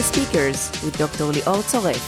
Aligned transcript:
the 0.00 0.04
Speakers 0.06 0.70
with 0.82 0.96
Dr. 0.96 1.24
Lior 1.24 1.62
Zoref. 1.62 2.00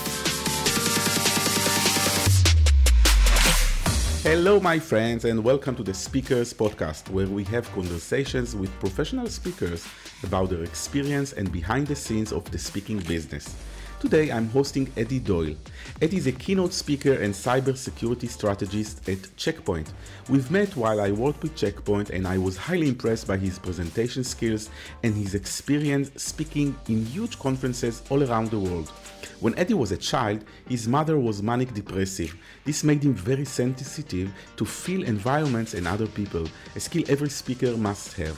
Hello, 4.22 4.58
my 4.60 4.78
friends, 4.78 5.26
and 5.26 5.44
welcome 5.44 5.76
to 5.76 5.82
the 5.82 5.92
Speakers 5.92 6.54
Podcast, 6.54 7.10
where 7.10 7.26
we 7.26 7.44
have 7.44 7.70
conversations 7.72 8.56
with 8.56 8.70
professional 8.80 9.26
speakers 9.26 9.86
about 10.22 10.48
their 10.48 10.62
experience 10.62 11.34
and 11.34 11.52
behind 11.52 11.86
the 11.86 11.94
scenes 11.94 12.32
of 12.32 12.50
the 12.50 12.56
speaking 12.56 12.98
business. 13.00 13.54
Today, 14.02 14.32
I'm 14.32 14.48
hosting 14.48 14.92
Eddie 14.96 15.20
Doyle. 15.20 15.54
Eddie 16.00 16.16
is 16.16 16.26
a 16.26 16.32
keynote 16.32 16.72
speaker 16.72 17.12
and 17.12 17.32
cybersecurity 17.32 18.28
strategist 18.28 19.08
at 19.08 19.36
Checkpoint. 19.36 19.92
We've 20.28 20.50
met 20.50 20.74
while 20.74 21.00
I 21.00 21.12
worked 21.12 21.44
with 21.44 21.54
Checkpoint, 21.54 22.10
and 22.10 22.26
I 22.26 22.36
was 22.36 22.56
highly 22.56 22.88
impressed 22.88 23.28
by 23.28 23.36
his 23.36 23.60
presentation 23.60 24.24
skills 24.24 24.70
and 25.04 25.14
his 25.14 25.36
experience 25.36 26.10
speaking 26.20 26.74
in 26.88 27.06
huge 27.06 27.38
conferences 27.38 28.02
all 28.10 28.24
around 28.24 28.50
the 28.50 28.58
world. 28.58 28.88
When 29.38 29.56
Eddie 29.56 29.74
was 29.74 29.92
a 29.92 29.96
child, 29.96 30.42
his 30.68 30.88
mother 30.88 31.16
was 31.16 31.40
manic 31.40 31.72
depressive. 31.72 32.34
This 32.64 32.82
made 32.82 33.04
him 33.04 33.14
very 33.14 33.44
sensitive 33.44 34.32
to 34.56 34.64
feel 34.64 35.04
environments 35.04 35.74
and 35.74 35.86
other 35.86 36.08
people, 36.08 36.48
a 36.74 36.80
skill 36.80 37.04
every 37.06 37.30
speaker 37.30 37.76
must 37.76 38.14
have. 38.14 38.36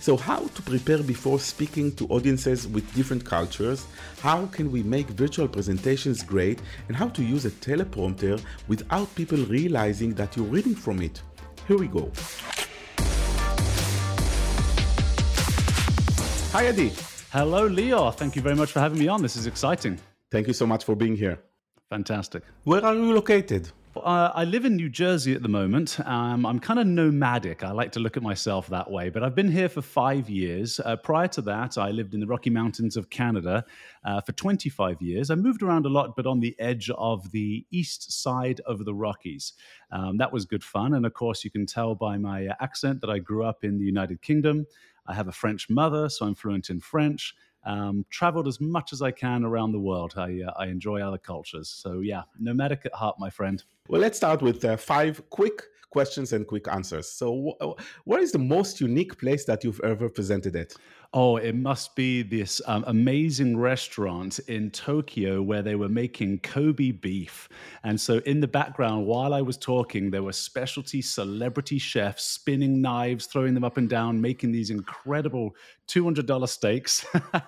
So, 0.00 0.16
how 0.16 0.46
to 0.46 0.62
prepare 0.62 1.02
before 1.02 1.38
speaking 1.38 1.92
to 1.96 2.06
audiences 2.08 2.66
with 2.68 2.92
different 2.94 3.24
cultures? 3.24 3.86
How 4.20 4.46
can 4.46 4.70
we 4.70 4.82
make 4.82 5.08
virtual 5.08 5.48
presentations 5.48 6.22
great? 6.22 6.60
And 6.88 6.96
how 6.96 7.08
to 7.08 7.22
use 7.22 7.44
a 7.44 7.50
teleprompter 7.50 8.42
without 8.68 9.14
people 9.14 9.38
realizing 9.38 10.14
that 10.14 10.36
you're 10.36 10.46
reading 10.46 10.74
from 10.74 11.00
it? 11.00 11.22
Here 11.66 11.78
we 11.78 11.88
go. 11.88 12.10
Hi, 16.52 16.66
Eddie. 16.66 16.92
Hello, 17.32 17.66
Leo. 17.66 18.10
Thank 18.10 18.36
you 18.36 18.42
very 18.42 18.54
much 18.54 18.70
for 18.70 18.80
having 18.80 18.98
me 18.98 19.08
on. 19.08 19.22
This 19.22 19.34
is 19.34 19.46
exciting. 19.46 19.98
Thank 20.30 20.46
you 20.46 20.52
so 20.52 20.66
much 20.66 20.84
for 20.84 20.94
being 20.94 21.16
here. 21.16 21.40
Fantastic. 21.90 22.42
Where 22.64 22.84
are 22.84 22.94
you 22.94 23.12
located? 23.12 23.70
Uh, 23.96 24.32
I 24.34 24.44
live 24.44 24.64
in 24.64 24.74
New 24.74 24.88
Jersey 24.88 25.34
at 25.34 25.42
the 25.42 25.48
moment. 25.48 26.00
Um, 26.00 26.44
I'm 26.44 26.58
kind 26.58 26.80
of 26.80 26.86
nomadic. 26.86 27.62
I 27.62 27.70
like 27.70 27.92
to 27.92 28.00
look 28.00 28.16
at 28.16 28.24
myself 28.24 28.66
that 28.68 28.90
way. 28.90 29.08
But 29.08 29.22
I've 29.22 29.36
been 29.36 29.50
here 29.50 29.68
for 29.68 29.82
five 29.82 30.28
years. 30.28 30.80
Uh, 30.84 30.96
prior 30.96 31.28
to 31.28 31.42
that, 31.42 31.78
I 31.78 31.90
lived 31.92 32.12
in 32.12 32.20
the 32.20 32.26
Rocky 32.26 32.50
Mountains 32.50 32.96
of 32.96 33.08
Canada 33.08 33.64
uh, 34.04 34.20
for 34.20 34.32
25 34.32 35.00
years. 35.00 35.30
I 35.30 35.36
moved 35.36 35.62
around 35.62 35.86
a 35.86 35.90
lot, 35.90 36.16
but 36.16 36.26
on 36.26 36.40
the 36.40 36.56
edge 36.58 36.90
of 36.98 37.30
the 37.30 37.64
east 37.70 38.20
side 38.20 38.60
of 38.66 38.84
the 38.84 38.94
Rockies. 38.94 39.52
Um, 39.92 40.16
that 40.18 40.32
was 40.32 40.44
good 40.44 40.64
fun. 40.64 40.94
And 40.94 41.06
of 41.06 41.14
course, 41.14 41.44
you 41.44 41.50
can 41.50 41.64
tell 41.64 41.94
by 41.94 42.18
my 42.18 42.48
uh, 42.48 42.54
accent 42.60 43.00
that 43.00 43.10
I 43.10 43.20
grew 43.20 43.44
up 43.44 43.62
in 43.62 43.78
the 43.78 43.84
United 43.84 44.22
Kingdom. 44.22 44.66
I 45.06 45.14
have 45.14 45.28
a 45.28 45.32
French 45.32 45.70
mother, 45.70 46.08
so 46.08 46.26
I'm 46.26 46.34
fluent 46.34 46.68
in 46.68 46.80
French 46.80 47.34
um, 47.64 48.04
traveled 48.10 48.48
as 48.48 48.60
much 48.60 48.92
as 48.92 49.02
I 49.02 49.10
can 49.10 49.44
around 49.44 49.72
the 49.72 49.80
world. 49.80 50.14
I, 50.16 50.42
uh, 50.46 50.52
I 50.56 50.66
enjoy 50.66 51.00
other 51.00 51.18
cultures. 51.18 51.68
So, 51.68 52.00
yeah, 52.00 52.22
nomadic 52.38 52.86
at 52.86 52.94
heart, 52.94 53.16
my 53.18 53.30
friend. 53.30 53.62
Well, 53.88 54.00
let's 54.00 54.16
start 54.16 54.42
with 54.42 54.64
uh, 54.64 54.76
five 54.76 55.22
quick 55.30 55.62
questions 55.90 56.32
and 56.32 56.46
quick 56.46 56.66
answers. 56.68 57.08
So, 57.08 57.26
wh- 57.60 58.06
what 58.06 58.20
is 58.20 58.32
the 58.32 58.38
most 58.38 58.80
unique 58.80 59.18
place 59.18 59.44
that 59.44 59.62
you've 59.64 59.80
ever 59.84 60.08
presented 60.08 60.56
at? 60.56 60.72
Oh, 61.16 61.36
it 61.36 61.54
must 61.54 61.94
be 61.94 62.22
this 62.22 62.60
um, 62.66 62.82
amazing 62.88 63.56
restaurant 63.56 64.40
in 64.40 64.72
Tokyo 64.72 65.42
where 65.42 65.62
they 65.62 65.76
were 65.76 65.88
making 65.88 66.40
Kobe 66.40 66.90
beef. 66.90 67.48
And 67.84 68.00
so, 68.00 68.18
in 68.26 68.40
the 68.40 68.48
background, 68.48 69.06
while 69.06 69.32
I 69.32 69.40
was 69.40 69.56
talking, 69.56 70.10
there 70.10 70.24
were 70.24 70.32
specialty 70.32 71.00
celebrity 71.00 71.78
chefs 71.78 72.24
spinning 72.24 72.82
knives, 72.82 73.26
throwing 73.26 73.54
them 73.54 73.62
up 73.62 73.76
and 73.76 73.88
down, 73.88 74.20
making 74.20 74.50
these 74.50 74.70
incredible 74.70 75.54
$200 75.88 76.48
steaks 76.48 77.04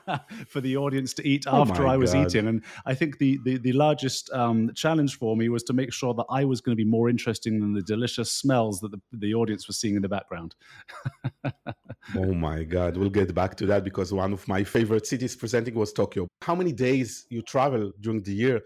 for 0.46 0.60
the 0.60 0.76
audience 0.76 1.14
to 1.14 1.26
eat 1.26 1.44
oh 1.46 1.62
after 1.62 1.86
I 1.86 1.96
was 1.96 2.12
God. 2.12 2.26
eating. 2.26 2.48
And 2.48 2.62
I 2.84 2.94
think 2.94 3.18
the, 3.18 3.38
the, 3.44 3.56
the 3.58 3.72
largest 3.72 4.30
um, 4.32 4.72
challenge 4.74 5.18
for 5.18 5.36
me 5.36 5.48
was 5.48 5.62
to 5.64 5.72
make 5.72 5.92
sure 5.92 6.12
that 6.14 6.26
I 6.28 6.44
was 6.44 6.60
going 6.60 6.76
to 6.76 6.82
be 6.82 6.88
more 6.88 7.08
interesting 7.08 7.60
than 7.60 7.72
the 7.72 7.82
delicious 7.82 8.30
smells 8.30 8.80
that 8.80 8.90
the, 8.90 9.00
the 9.12 9.34
audience 9.34 9.66
was 9.66 9.78
seeing 9.78 9.96
in 9.96 10.02
the 10.02 10.08
background. 10.08 10.54
oh 12.14 12.34
my 12.34 12.62
God. 12.62 12.96
We'll 12.96 13.10
get 13.10 13.34
back 13.34 13.55
to 13.58 13.66
that 13.66 13.84
because 13.84 14.12
one 14.12 14.32
of 14.32 14.46
my 14.48 14.64
favorite 14.64 15.06
cities 15.06 15.36
presenting 15.36 15.74
was 15.74 15.92
Tokyo. 15.92 16.26
How 16.42 16.54
many 16.54 16.72
days 16.72 17.26
you 17.30 17.42
travel 17.42 17.92
during 18.00 18.22
the 18.22 18.32
year 18.32 18.62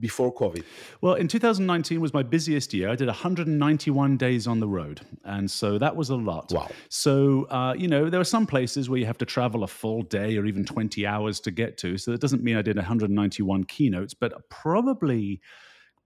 before 0.00 0.34
COVID? 0.34 0.64
Well, 1.00 1.14
in 1.14 1.28
2019 1.28 2.00
was 2.00 2.12
my 2.12 2.22
busiest 2.22 2.74
year. 2.74 2.90
I 2.90 2.96
did 2.96 3.06
191 3.06 4.16
days 4.16 4.46
on 4.46 4.60
the 4.60 4.68
road, 4.68 5.00
and 5.24 5.50
so 5.50 5.78
that 5.78 5.94
was 5.94 6.10
a 6.10 6.16
lot. 6.16 6.52
Wow! 6.52 6.70
So 6.88 7.44
uh, 7.50 7.74
you 7.76 7.88
know, 7.88 8.10
there 8.10 8.20
are 8.20 8.24
some 8.24 8.46
places 8.46 8.90
where 8.90 8.98
you 8.98 9.06
have 9.06 9.18
to 9.18 9.26
travel 9.26 9.62
a 9.64 9.68
full 9.68 10.02
day 10.02 10.36
or 10.36 10.46
even 10.46 10.64
20 10.64 11.06
hours 11.06 11.40
to 11.40 11.50
get 11.50 11.78
to. 11.78 11.98
So 11.98 12.10
that 12.10 12.20
doesn't 12.20 12.42
mean 12.42 12.56
I 12.56 12.62
did 12.62 12.76
191 12.76 13.64
keynotes, 13.64 14.14
but 14.14 14.32
probably 14.50 15.40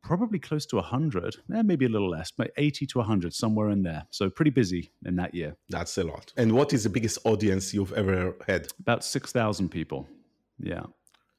probably 0.02 0.38
close 0.38 0.66
to 0.66 0.76
100, 0.76 1.36
eh, 1.54 1.62
maybe 1.62 1.86
a 1.86 1.88
little 1.88 2.10
less, 2.10 2.30
but 2.30 2.50
80 2.56 2.86
to 2.86 2.98
100, 2.98 3.34
somewhere 3.34 3.70
in 3.70 3.82
there. 3.82 4.06
So 4.10 4.30
pretty 4.30 4.50
busy 4.50 4.90
in 5.04 5.16
that 5.16 5.34
year. 5.34 5.56
That's 5.68 5.98
a 5.98 6.04
lot. 6.04 6.32
And 6.36 6.52
what 6.52 6.72
is 6.72 6.84
the 6.84 6.90
biggest 6.90 7.18
audience 7.24 7.74
you've 7.74 7.92
ever 7.92 8.36
had? 8.46 8.68
About 8.80 9.04
6,000 9.04 9.68
people. 9.68 10.08
Yeah. 10.58 10.84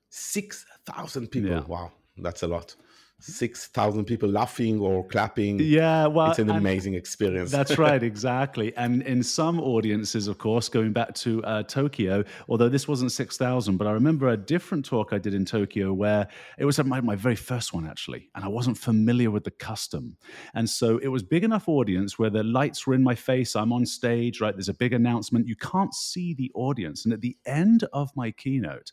6,000 0.10 1.28
people. 1.28 1.50
Yeah. 1.50 1.62
Wow. 1.62 1.92
That's 2.18 2.44
a 2.44 2.48
lot 2.48 2.76
six 3.20 3.68
thousand 3.68 4.06
people 4.06 4.30
laughing 4.30 4.80
or 4.80 5.06
clapping. 5.08 5.60
Yeah, 5.60 6.08
well, 6.08 6.30
it's 6.30 6.40
an 6.40 6.50
amazing 6.50 6.94
experience. 6.94 7.52
That's 7.52 7.78
right, 7.78 8.02
exactly. 8.02 8.76
And 8.76 9.02
in 9.04 9.22
some 9.24 9.60
audiences, 9.60 10.28
of 10.28 10.38
course, 10.38 10.70
going 10.70 10.94
back 10.94 11.14
to 11.16 11.44
uh, 11.44 11.64
Tokyo, 11.64 12.24
although 12.48 12.70
this 12.70 12.88
wasn't 12.88 13.12
six 13.12 13.38
thousand, 13.38 13.78
but 13.78 13.88
I 13.88 13.92
remember 13.92 14.30
a 14.30 14.38
different 14.38 14.86
talk 14.86 15.14
I 15.14 15.18
did 15.18 15.34
in 15.34 15.46
Tokyo 15.46 15.94
where 15.94 16.28
it 16.58 16.66
was 16.66 16.84
my, 16.84 17.02
my 17.02 17.16
very 17.16 17.36
first 17.36 17.74
one 17.74 17.86
actually, 17.86 18.30
and 18.36 18.44
I 18.44 18.48
wasn't 18.48 18.78
familiar 18.78 19.32
with 19.32 19.44
the 19.44 19.52
custom, 19.52 20.18
and 20.54 20.70
so 20.70 20.98
it 21.00 21.10
was 21.10 21.24
big 21.24 21.44
enough 21.44 21.68
audience 21.68 22.18
where 22.18 22.30
the 22.30 22.44
lights 22.44 22.88
were 22.88 22.94
in 22.94 23.04
my 23.04 23.16
face. 23.16 23.56
I'm 23.56 23.74
on 23.74 23.86
stage, 23.86 24.42
right? 24.42 24.56
There's 24.56 24.70
a 24.70 24.74
big 24.74 24.94
announcement. 24.94 25.48
You 25.48 25.56
can't 25.56 25.94
see 25.94 26.34
the 26.34 26.52
audience, 26.56 27.06
and 27.06 27.14
at 27.14 27.22
the 27.22 27.38
end 27.46 27.84
of 27.94 28.10
my 28.16 28.32
keynote, 28.32 28.92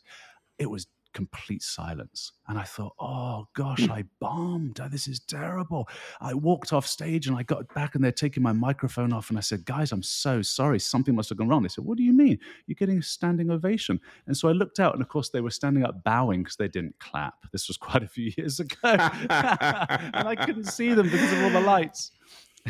it 0.59 0.69
was 0.69 0.87
complete 1.17 1.63
silence. 1.63 2.33
And 2.47 2.59
I 2.59 2.63
thought, 2.63 2.93
oh 2.99 3.47
gosh, 3.55 3.87
hmm. 3.87 3.91
I 3.91 4.03
bombed. 4.21 4.79
This 4.91 5.07
is 5.07 5.19
terrible. 5.19 5.89
I 6.21 6.35
walked 6.35 6.73
off 6.73 6.85
stage 6.85 7.25
and 7.25 7.35
I 7.35 7.41
got 7.41 7.73
back 7.73 7.95
and 7.95 8.03
they're 8.03 8.11
taking 8.11 8.43
my 8.43 8.53
microphone 8.53 9.11
off. 9.11 9.29
And 9.29 9.37
I 9.37 9.41
said, 9.41 9.65
guys, 9.65 9.91
I'm 9.91 10.03
so 10.03 10.43
sorry. 10.43 10.79
Something 10.79 11.15
must 11.15 11.29
have 11.29 11.39
gone 11.39 11.47
wrong. 11.47 11.63
They 11.63 11.69
said, 11.69 11.85
what 11.85 11.97
do 11.97 12.03
you 12.03 12.13
mean? 12.13 12.37
You're 12.67 12.75
getting 12.75 12.99
a 12.99 13.01
standing 13.01 13.49
ovation. 13.49 13.99
And 14.27 14.37
so 14.37 14.47
I 14.47 14.51
looked 14.51 14.79
out 14.79 14.93
and 14.93 15.01
of 15.01 15.09
course 15.09 15.29
they 15.29 15.41
were 15.41 15.49
standing 15.49 15.83
up 15.83 16.03
bowing 16.03 16.43
because 16.43 16.57
they 16.57 16.67
didn't 16.67 16.99
clap. 16.99 17.47
This 17.51 17.67
was 17.67 17.77
quite 17.87 18.03
a 18.03 18.07
few 18.07 18.31
years 18.37 18.59
ago. 18.59 18.75
and 18.83 20.27
I 20.27 20.35
couldn't 20.35 20.65
see 20.65 20.93
them 20.93 21.09
because 21.09 21.33
of 21.33 21.41
all 21.41 21.49
the 21.49 21.61
lights. 21.61 22.11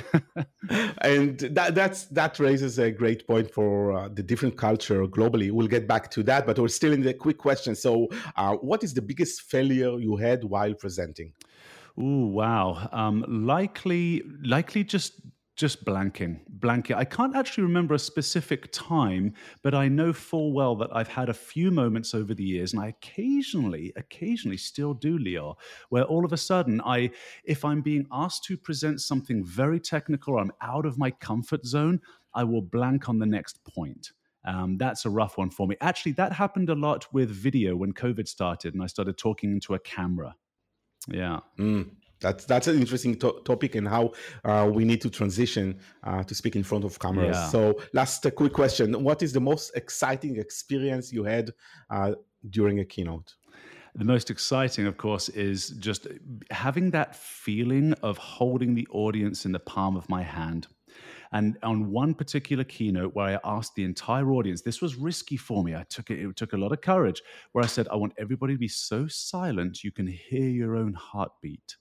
and 1.01 1.39
that 1.39 1.75
that's 1.75 2.05
that 2.05 2.39
raises 2.39 2.79
a 2.79 2.91
great 2.91 3.27
point 3.27 3.51
for 3.53 3.97
uh, 3.97 4.09
the 4.09 4.23
different 4.23 4.57
culture 4.57 5.05
globally. 5.07 5.51
We'll 5.51 5.67
get 5.67 5.87
back 5.87 6.11
to 6.11 6.23
that, 6.23 6.45
but 6.45 6.59
we're 6.59 6.67
still 6.67 6.93
in 6.93 7.01
the 7.01 7.13
quick 7.13 7.37
question. 7.37 7.75
So, 7.75 8.07
uh, 8.35 8.55
what 8.55 8.83
is 8.83 8.93
the 8.93 9.01
biggest 9.01 9.41
failure 9.41 9.99
you 9.99 10.15
had 10.15 10.43
while 10.43 10.73
presenting? 10.73 11.33
Oh 11.97 12.27
wow! 12.27 12.89
Um, 12.91 13.25
likely, 13.27 14.23
likely 14.43 14.83
just 14.83 15.19
just 15.57 15.84
blanking, 15.84 16.40
blanking. 16.59 16.95
I 16.95 17.03
can't 17.03 17.35
actually 17.35 17.63
remember 17.63 17.95
a 17.95 18.00
specific 18.00 18.72
time, 18.72 19.34
but 19.63 19.73
I 19.73 19.88
know 19.88 20.13
full 20.13 20.53
well 20.53 20.75
that 20.75 20.95
I've 20.95 21.07
had 21.07 21.29
a 21.29 21.34
few 21.34 21.72
moments 21.72 22.13
over 22.13 22.35
the 22.35 22.44
years, 22.44 22.73
and 22.73 22.81
I 22.81 22.90
occasionally, 22.90 23.91
occasionally 23.95 24.57
still 24.57 24.94
do, 24.94 25.18
Leo, 25.18 25.57
where 25.90 26.03
all 26.03 26.23
of 26.23 26.31
a 26.31 26.38
sudden 26.38 26.79
I, 26.85 27.09
if 27.44 27.66
I'm 27.66 27.81
being 27.81 28.06
asked 28.12 28.44
to 28.45 28.56
present 28.56 29.01
something 29.01 29.44
very 29.44 29.79
technical, 29.79 30.35
or 30.35 30.40
I'm 30.40 30.51
out 30.62 30.85
of 30.85 31.00
my 31.00 31.09
comfort 31.09 31.66
zone, 31.66 32.00
I 32.36 32.44
will 32.44 32.62
blank 32.62 33.10
on 33.10 33.18
the 33.18 33.25
next 33.25 33.60
point. 33.65 34.12
Um, 34.45 34.77
that's 34.77 35.06
a 35.06 35.10
rough 35.10 35.39
one 35.39 35.50
for 35.50 35.68
me. 35.68 35.75
Actually, 35.81 36.13
that 36.13 36.31
happened 36.33 36.69
a 36.69 36.75
lot 36.75 37.12
with 37.12 37.31
video 37.31 37.75
when 37.75 37.94
COVID 37.94 38.27
started, 38.27 38.75
and 38.75 38.83
I 38.83 38.86
started 38.86 39.18
talking 39.18 39.51
into 39.51 39.74
a 39.74 39.80
camera. 39.80 40.36
Yeah. 41.07 41.39
Mm. 41.57 41.89
That's 42.19 42.45
that's 42.45 42.67
an 42.67 42.79
interesting 42.79 43.15
to- 43.19 43.41
topic 43.45 43.75
and 43.75 43.87
how 43.87 44.11
uh, 44.43 44.69
we 44.73 44.85
need 44.85 45.01
to 45.01 45.09
transition 45.09 45.79
uh, 46.03 46.23
to 46.23 46.33
speak 46.33 46.55
in 46.55 46.63
front 46.63 46.83
of 46.83 46.99
cameras. 46.99 47.35
Yeah. 47.35 47.49
So, 47.49 47.79
last 47.93 48.25
a 48.25 48.31
quick 48.31 48.53
question: 48.53 49.03
What 49.03 49.21
is 49.21 49.33
the 49.33 49.39
most 49.39 49.75
exciting 49.75 50.37
experience 50.37 51.13
you 51.13 51.23
had 51.23 51.53
uh, 51.89 52.13
during 52.49 52.79
a 52.79 52.85
keynote? 52.85 53.35
The 53.95 54.05
most 54.05 54.29
exciting, 54.29 54.85
of 54.85 54.97
course, 54.97 55.27
is 55.29 55.69
just 55.79 56.07
having 56.51 56.91
that 56.91 57.15
feeling 57.15 57.93
of 58.03 58.17
holding 58.17 58.75
the 58.75 58.87
audience 58.91 59.45
in 59.45 59.51
the 59.51 59.59
palm 59.59 59.97
of 59.97 60.07
my 60.07 60.21
hand. 60.21 60.67
And 61.31 61.57
on 61.63 61.91
one 61.91 62.13
particular 62.13 62.63
keynote 62.63 63.15
where 63.15 63.39
I 63.43 63.57
asked 63.57 63.75
the 63.75 63.83
entire 63.83 64.31
audience, 64.31 64.61
this 64.61 64.81
was 64.81 64.95
risky 64.95 65.37
for 65.37 65.63
me. 65.63 65.75
I 65.75 65.83
took 65.83 66.09
it, 66.09 66.19
it 66.19 66.35
took 66.35 66.53
a 66.53 66.57
lot 66.57 66.71
of 66.71 66.81
courage, 66.81 67.21
where 67.51 67.63
I 67.63 67.67
said, 67.67 67.87
I 67.89 67.95
want 67.95 68.13
everybody 68.17 68.53
to 68.53 68.59
be 68.59 68.67
so 68.67 69.07
silent 69.07 69.83
you 69.83 69.91
can 69.91 70.07
hear 70.07 70.47
your 70.47 70.75
own 70.75 70.93
heartbeat. 70.93 71.75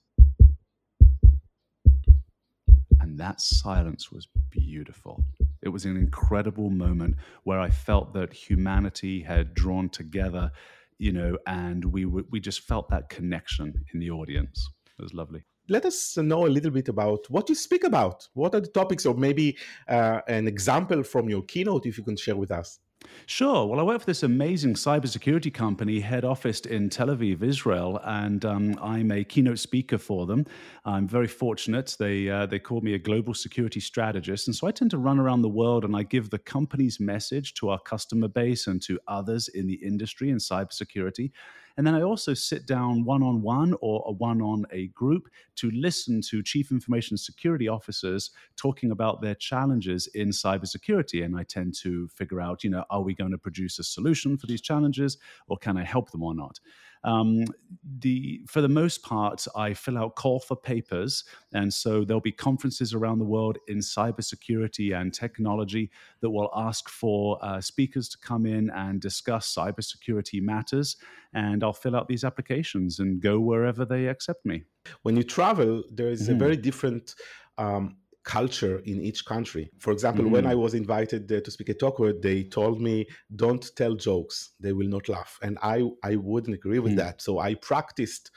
And 3.07 3.17
that 3.19 3.39
silence 3.39 4.11
was 4.11 4.27
beautiful. 4.49 5.23
It 5.61 5.69
was 5.69 5.85
an 5.85 5.95
incredible 5.95 6.69
moment 6.69 7.15
where 7.45 7.57
I 7.57 7.69
felt 7.69 8.13
that 8.15 8.33
humanity 8.33 9.21
had 9.21 9.53
drawn 9.53 9.89
together 9.89 10.51
you 10.99 11.11
know, 11.11 11.37
and 11.45 11.85
we 11.85 12.05
we 12.05 12.39
just 12.39 12.61
felt 12.61 12.89
that 12.89 13.07
connection 13.07 13.85
in 13.93 13.99
the 13.99 14.09
audience. 14.09 14.67
It 14.97 15.03
was 15.03 15.13
lovely 15.13 15.43
let 15.69 15.85
us 15.85 16.17
know 16.17 16.47
a 16.47 16.47
little 16.47 16.71
bit 16.71 16.87
about 16.87 17.29
what 17.29 17.49
you 17.49 17.55
speak 17.55 17.83
about. 17.83 18.27
What 18.33 18.55
are 18.55 18.61
the 18.61 18.67
topics, 18.67 19.05
or 19.05 19.15
maybe 19.15 19.57
uh, 19.89 20.21
an 20.27 20.47
example 20.47 21.03
from 21.03 21.29
your 21.29 21.41
keynote, 21.43 21.85
if 21.85 21.97
you 21.97 22.05
can 22.05 22.15
share 22.15 22.37
with 22.37 22.51
us. 22.51 22.79
Sure. 23.25 23.65
Well, 23.65 23.79
I 23.79 23.83
work 23.83 23.99
for 23.99 24.05
this 24.05 24.23
amazing 24.23 24.73
cybersecurity 24.75 25.53
company, 25.53 25.99
head 25.99 26.23
office 26.23 26.61
in 26.61 26.89
Tel 26.89 27.07
Aviv, 27.07 27.43
Israel, 27.43 27.99
and 28.03 28.43
um, 28.45 28.79
I'm 28.81 29.11
a 29.11 29.23
keynote 29.23 29.59
speaker 29.59 29.97
for 29.97 30.25
them. 30.25 30.45
I'm 30.85 31.07
very 31.07 31.27
fortunate. 31.27 31.95
They 31.99 32.29
uh, 32.29 32.45
they 32.45 32.59
call 32.59 32.81
me 32.81 32.93
a 32.93 32.99
global 32.99 33.33
security 33.33 33.79
strategist, 33.81 34.47
and 34.47 34.55
so 34.55 34.65
I 34.65 34.71
tend 34.71 34.91
to 34.91 34.97
run 34.97 35.19
around 35.19 35.41
the 35.41 35.49
world 35.49 35.83
and 35.83 35.95
I 35.95 36.03
give 36.03 36.29
the 36.29 36.39
company's 36.39 36.99
message 36.99 37.53
to 37.55 37.69
our 37.69 37.79
customer 37.79 38.27
base 38.29 38.65
and 38.65 38.81
to 38.83 38.99
others 39.07 39.47
in 39.49 39.67
the 39.67 39.75
industry 39.75 40.29
in 40.29 40.37
cybersecurity. 40.37 41.31
And 41.77 41.85
then 41.85 41.93
I 41.93 42.01
also 42.01 42.33
sit 42.33 42.65
down 42.65 43.05
one 43.05 43.21
on 43.21 43.41
one 43.43 43.75
or 43.81 44.03
a 44.07 44.11
one 44.11 44.41
on 44.41 44.65
a 44.71 44.87
group 44.87 45.29
to 45.57 45.69
listen 45.71 46.21
to 46.21 46.41
chief 46.41 46.71
information 46.71 47.17
security 47.17 47.67
officers 47.67 48.31
talking 48.55 48.89
about 48.91 49.21
their 49.21 49.35
challenges 49.35 50.07
in 50.07 50.29
cybersecurity. 50.29 51.23
And 51.23 51.37
I 51.37 51.43
tend 51.43 51.75
to 51.81 52.07
figure 52.07 52.41
out, 52.41 52.63
you 52.63 52.71
know, 52.71 52.83
are 52.89 53.03
we 53.03 53.13
going 53.13 53.31
to 53.31 53.37
produce 53.37 53.77
a 53.77 53.83
solution 53.83 54.37
for 54.37 54.47
these 54.47 54.61
challenges 54.61 55.17
or 55.47 55.57
can 55.57 55.77
I 55.77 55.83
help 55.83 56.09
them 56.11 56.23
or 56.23 56.33
not? 56.33 56.59
Um, 57.07 57.45
the 57.99 58.41
for 58.47 58.59
the 58.59 58.67
most 58.67 59.01
part, 59.01 59.47
I 59.55 59.73
fill 59.73 59.97
out 59.97 60.15
call 60.15 60.41
for 60.41 60.57
papers, 60.57 61.23
and 61.53 61.73
so 61.73 62.03
there'll 62.03 62.19
be 62.19 62.33
conferences 62.33 62.93
around 62.93 63.19
the 63.19 63.25
world 63.25 63.57
in 63.69 63.77
cybersecurity 63.77 64.93
and 64.93 65.13
technology 65.13 65.89
that 66.19 66.29
will 66.29 66.51
ask 66.53 66.89
for 66.89 67.39
uh, 67.41 67.61
speakers 67.61 68.09
to 68.09 68.17
come 68.17 68.45
in 68.45 68.69
and 68.71 68.99
discuss 68.99 69.55
cybersecurity 69.55 70.41
matters, 70.41 70.97
and 71.33 71.63
I'll 71.63 71.71
fill 71.71 71.95
out 71.95 72.09
these 72.09 72.25
applications 72.25 72.99
and 72.99 73.21
go 73.21 73.39
wherever 73.39 73.85
they 73.85 74.07
accept 74.07 74.45
me. 74.45 74.63
When 75.03 75.15
you 75.15 75.23
travel, 75.23 75.83
there 75.89 76.09
is 76.09 76.23
mm-hmm. 76.23 76.35
a 76.35 76.35
very 76.35 76.57
different. 76.57 77.15
Um, 77.57 77.95
culture 78.27 78.79
in 78.79 79.01
each 79.01 79.23
country. 79.25 79.71
For 79.79 79.91
example, 79.93 80.25
mm-hmm. 80.25 80.33
when 80.33 80.45
I 80.45 80.55
was 80.55 80.73
invited 80.73 81.31
uh, 81.31 81.39
to 81.39 81.49
speak 81.49 81.69
at 81.69 81.79
Tokyo, 81.79 82.11
they 82.11 82.43
told 82.43 82.81
me, 82.81 83.07
"Don't 83.33 83.65
tell 83.75 83.95
jokes; 83.95 84.51
they 84.59 84.73
will 84.73 84.89
not 84.95 85.07
laugh." 85.07 85.39
And 85.41 85.57
I 85.63 85.77
I 86.03 86.17
wouldn't 86.17 86.55
agree 86.55 86.79
with 86.79 86.91
mm-hmm. 86.91 87.07
that. 87.07 87.21
So 87.21 87.39
I 87.39 87.55
practiced 87.55 88.31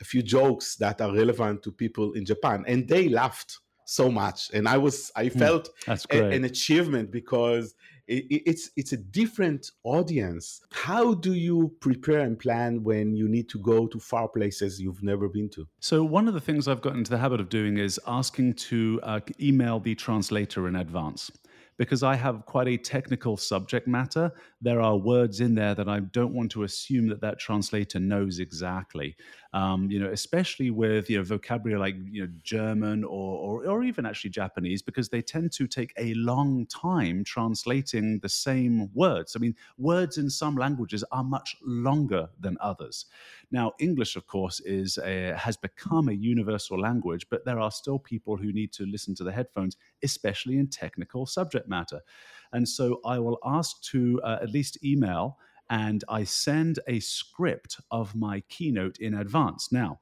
a 0.00 0.04
few 0.04 0.22
jokes 0.22 0.76
that 0.76 1.00
are 1.00 1.12
relevant 1.14 1.62
to 1.64 1.70
people 1.72 2.14
in 2.14 2.24
Japan, 2.24 2.64
and 2.66 2.88
they 2.88 3.08
laughed 3.08 3.58
so 3.84 4.10
much, 4.10 4.50
and 4.54 4.66
I 4.66 4.78
was 4.78 5.12
I 5.14 5.26
mm, 5.26 5.38
felt 5.38 5.68
a, 5.86 6.18
an 6.36 6.44
achievement 6.44 7.10
because 7.10 7.74
it, 8.06 8.42
it's 8.46 8.70
it's 8.76 8.92
a 8.92 8.96
different 8.96 9.70
audience. 9.84 10.60
How 10.72 11.14
do 11.14 11.34
you 11.34 11.72
prepare 11.80 12.20
and 12.20 12.38
plan 12.38 12.82
when 12.82 13.14
you 13.14 13.28
need 13.28 13.48
to 13.50 13.58
go 13.58 13.86
to 13.86 13.98
far 13.98 14.28
places 14.28 14.80
you've 14.80 15.02
never 15.02 15.28
been 15.28 15.48
to? 15.50 15.66
So 15.80 16.04
one 16.04 16.28
of 16.28 16.34
the 16.34 16.40
things 16.40 16.68
I've 16.68 16.82
gotten 16.82 16.98
into 16.98 17.10
the 17.10 17.18
habit 17.18 17.40
of 17.40 17.48
doing 17.48 17.78
is 17.78 18.00
asking 18.06 18.54
to 18.54 19.00
uh, 19.02 19.20
email 19.40 19.80
the 19.80 19.94
translator 19.94 20.68
in 20.68 20.76
advance 20.76 21.30
because 21.76 22.02
I 22.02 22.14
have 22.14 22.46
quite 22.46 22.68
a 22.68 22.76
technical 22.76 23.36
subject 23.36 23.88
matter. 23.88 24.32
There 24.64 24.80
are 24.80 24.96
words 24.96 25.40
in 25.40 25.54
there 25.54 25.74
that 25.74 25.90
I 25.90 26.00
don't 26.00 26.32
want 26.32 26.50
to 26.52 26.62
assume 26.62 27.08
that 27.08 27.20
that 27.20 27.38
translator 27.38 28.00
knows 28.00 28.38
exactly. 28.38 29.14
Um, 29.52 29.90
you 29.90 30.00
know, 30.00 30.10
especially 30.10 30.70
with 30.70 31.10
you 31.10 31.18
know 31.18 31.22
vocabulary 31.22 31.78
like 31.78 31.96
you 32.10 32.22
know 32.22 32.32
German 32.42 33.04
or, 33.04 33.38
or 33.62 33.66
or 33.66 33.84
even 33.84 34.06
actually 34.06 34.30
Japanese, 34.30 34.80
because 34.80 35.10
they 35.10 35.20
tend 35.20 35.52
to 35.52 35.66
take 35.66 35.92
a 35.98 36.14
long 36.14 36.66
time 36.66 37.24
translating 37.24 38.20
the 38.20 38.28
same 38.30 38.88
words. 38.94 39.36
I 39.36 39.38
mean, 39.38 39.54
words 39.76 40.16
in 40.16 40.30
some 40.30 40.56
languages 40.56 41.04
are 41.12 41.24
much 41.24 41.56
longer 41.62 42.30
than 42.40 42.56
others. 42.60 43.04
Now, 43.50 43.72
English, 43.78 44.16
of 44.16 44.26
course, 44.26 44.60
is 44.60 44.98
a, 45.04 45.34
has 45.36 45.58
become 45.58 46.08
a 46.08 46.12
universal 46.12 46.80
language, 46.80 47.26
but 47.30 47.44
there 47.44 47.60
are 47.60 47.70
still 47.70 47.98
people 47.98 48.38
who 48.38 48.50
need 48.50 48.72
to 48.72 48.86
listen 48.86 49.14
to 49.16 49.24
the 49.24 49.32
headphones, 49.32 49.76
especially 50.02 50.56
in 50.56 50.68
technical 50.68 51.26
subject 51.26 51.68
matter. 51.68 52.00
And 52.54 52.66
so 52.68 53.00
I 53.04 53.18
will 53.18 53.38
ask 53.44 53.82
to 53.90 54.20
uh, 54.24 54.38
at 54.40 54.50
least 54.50 54.82
email 54.82 55.36
and 55.68 56.04
I 56.08 56.24
send 56.24 56.78
a 56.88 57.00
script 57.00 57.80
of 57.90 58.14
my 58.14 58.40
keynote 58.48 58.98
in 58.98 59.14
advance. 59.14 59.72
Now, 59.72 60.00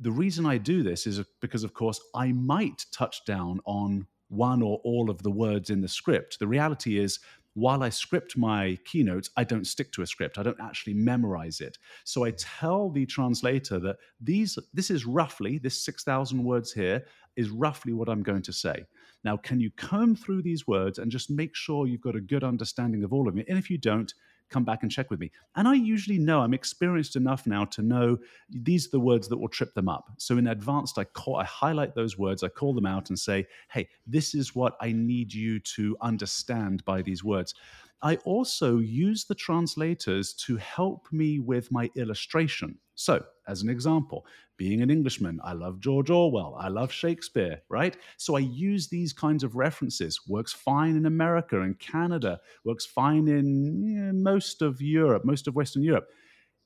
the 0.00 0.12
reason 0.12 0.46
I 0.46 0.58
do 0.58 0.82
this 0.82 1.06
is 1.06 1.20
because, 1.40 1.64
of 1.64 1.74
course, 1.74 2.00
I 2.14 2.32
might 2.32 2.86
touch 2.92 3.24
down 3.24 3.60
on 3.64 4.06
one 4.28 4.62
or 4.62 4.80
all 4.84 5.10
of 5.10 5.22
the 5.22 5.30
words 5.30 5.70
in 5.70 5.80
the 5.80 5.88
script. 5.88 6.38
The 6.38 6.46
reality 6.46 6.98
is, 6.98 7.20
while 7.54 7.82
I 7.82 7.90
script 7.90 8.36
my 8.36 8.78
keynotes, 8.86 9.28
I 9.36 9.44
don't 9.44 9.66
stick 9.66 9.92
to 9.92 10.02
a 10.02 10.06
script. 10.06 10.38
I 10.38 10.42
don't 10.42 10.60
actually 10.60 10.94
memorize 10.94 11.60
it. 11.60 11.76
So 12.04 12.24
I 12.24 12.30
tell 12.32 12.88
the 12.88 13.04
translator 13.04 13.78
that 13.80 13.96
these 14.20 14.58
this 14.72 14.90
is 14.90 15.04
roughly 15.04 15.58
this 15.58 15.84
6000 15.84 16.42
words 16.42 16.72
here 16.72 17.04
is 17.36 17.50
roughly 17.50 17.92
what 17.92 18.08
I'm 18.08 18.22
going 18.22 18.42
to 18.42 18.52
say. 18.54 18.86
Now, 19.24 19.36
can 19.36 19.60
you 19.60 19.70
comb 19.70 20.16
through 20.16 20.42
these 20.42 20.66
words 20.66 20.98
and 20.98 21.10
just 21.10 21.30
make 21.30 21.54
sure 21.54 21.86
you've 21.86 22.00
got 22.00 22.16
a 22.16 22.20
good 22.20 22.44
understanding 22.44 23.04
of 23.04 23.12
all 23.12 23.28
of 23.28 23.36
it? 23.36 23.46
And 23.48 23.58
if 23.58 23.70
you 23.70 23.78
don't, 23.78 24.12
come 24.52 24.64
back 24.64 24.82
and 24.82 24.92
check 24.92 25.10
with 25.10 25.18
me. 25.18 25.30
And 25.56 25.66
I 25.66 25.74
usually 25.74 26.18
know, 26.18 26.40
I'm 26.40 26.54
experienced 26.54 27.16
enough 27.16 27.46
now 27.46 27.64
to 27.66 27.82
know 27.82 28.18
these 28.50 28.86
are 28.86 28.90
the 28.90 29.00
words 29.00 29.28
that 29.28 29.38
will 29.38 29.48
trip 29.48 29.74
them 29.74 29.88
up. 29.88 30.10
So 30.18 30.36
in 30.36 30.46
advance, 30.46 30.92
I 30.96 31.04
call, 31.04 31.36
I 31.36 31.44
highlight 31.44 31.94
those 31.94 32.18
words, 32.18 32.42
I 32.42 32.48
call 32.48 32.74
them 32.74 32.86
out 32.86 33.08
and 33.08 33.18
say, 33.18 33.46
hey, 33.70 33.88
this 34.06 34.34
is 34.34 34.54
what 34.54 34.76
I 34.80 34.92
need 34.92 35.32
you 35.32 35.58
to 35.60 35.96
understand 36.02 36.84
by 36.84 37.02
these 37.02 37.24
words. 37.24 37.54
I 38.02 38.16
also 38.16 38.78
use 38.78 39.24
the 39.24 39.34
translators 39.34 40.32
to 40.34 40.56
help 40.56 41.06
me 41.12 41.38
with 41.38 41.70
my 41.70 41.88
illustration. 41.94 42.78
So, 42.96 43.24
as 43.46 43.62
an 43.62 43.68
example, 43.68 44.26
being 44.56 44.82
an 44.82 44.90
Englishman, 44.90 45.40
I 45.42 45.52
love 45.52 45.78
George 45.80 46.10
Orwell, 46.10 46.56
I 46.58 46.68
love 46.68 46.92
Shakespeare, 46.92 47.62
right? 47.68 47.96
So 48.16 48.36
I 48.36 48.40
use 48.40 48.88
these 48.88 49.12
kinds 49.12 49.44
of 49.44 49.56
references. 49.56 50.20
Works 50.26 50.52
fine 50.52 50.96
in 50.96 51.06
America 51.06 51.60
and 51.60 51.78
Canada, 51.78 52.40
works 52.64 52.86
fine 52.86 53.28
in 53.28 54.22
most 54.22 54.62
of 54.62 54.82
Europe, 54.82 55.24
most 55.24 55.46
of 55.46 55.54
Western 55.54 55.82
Europe. 55.82 56.08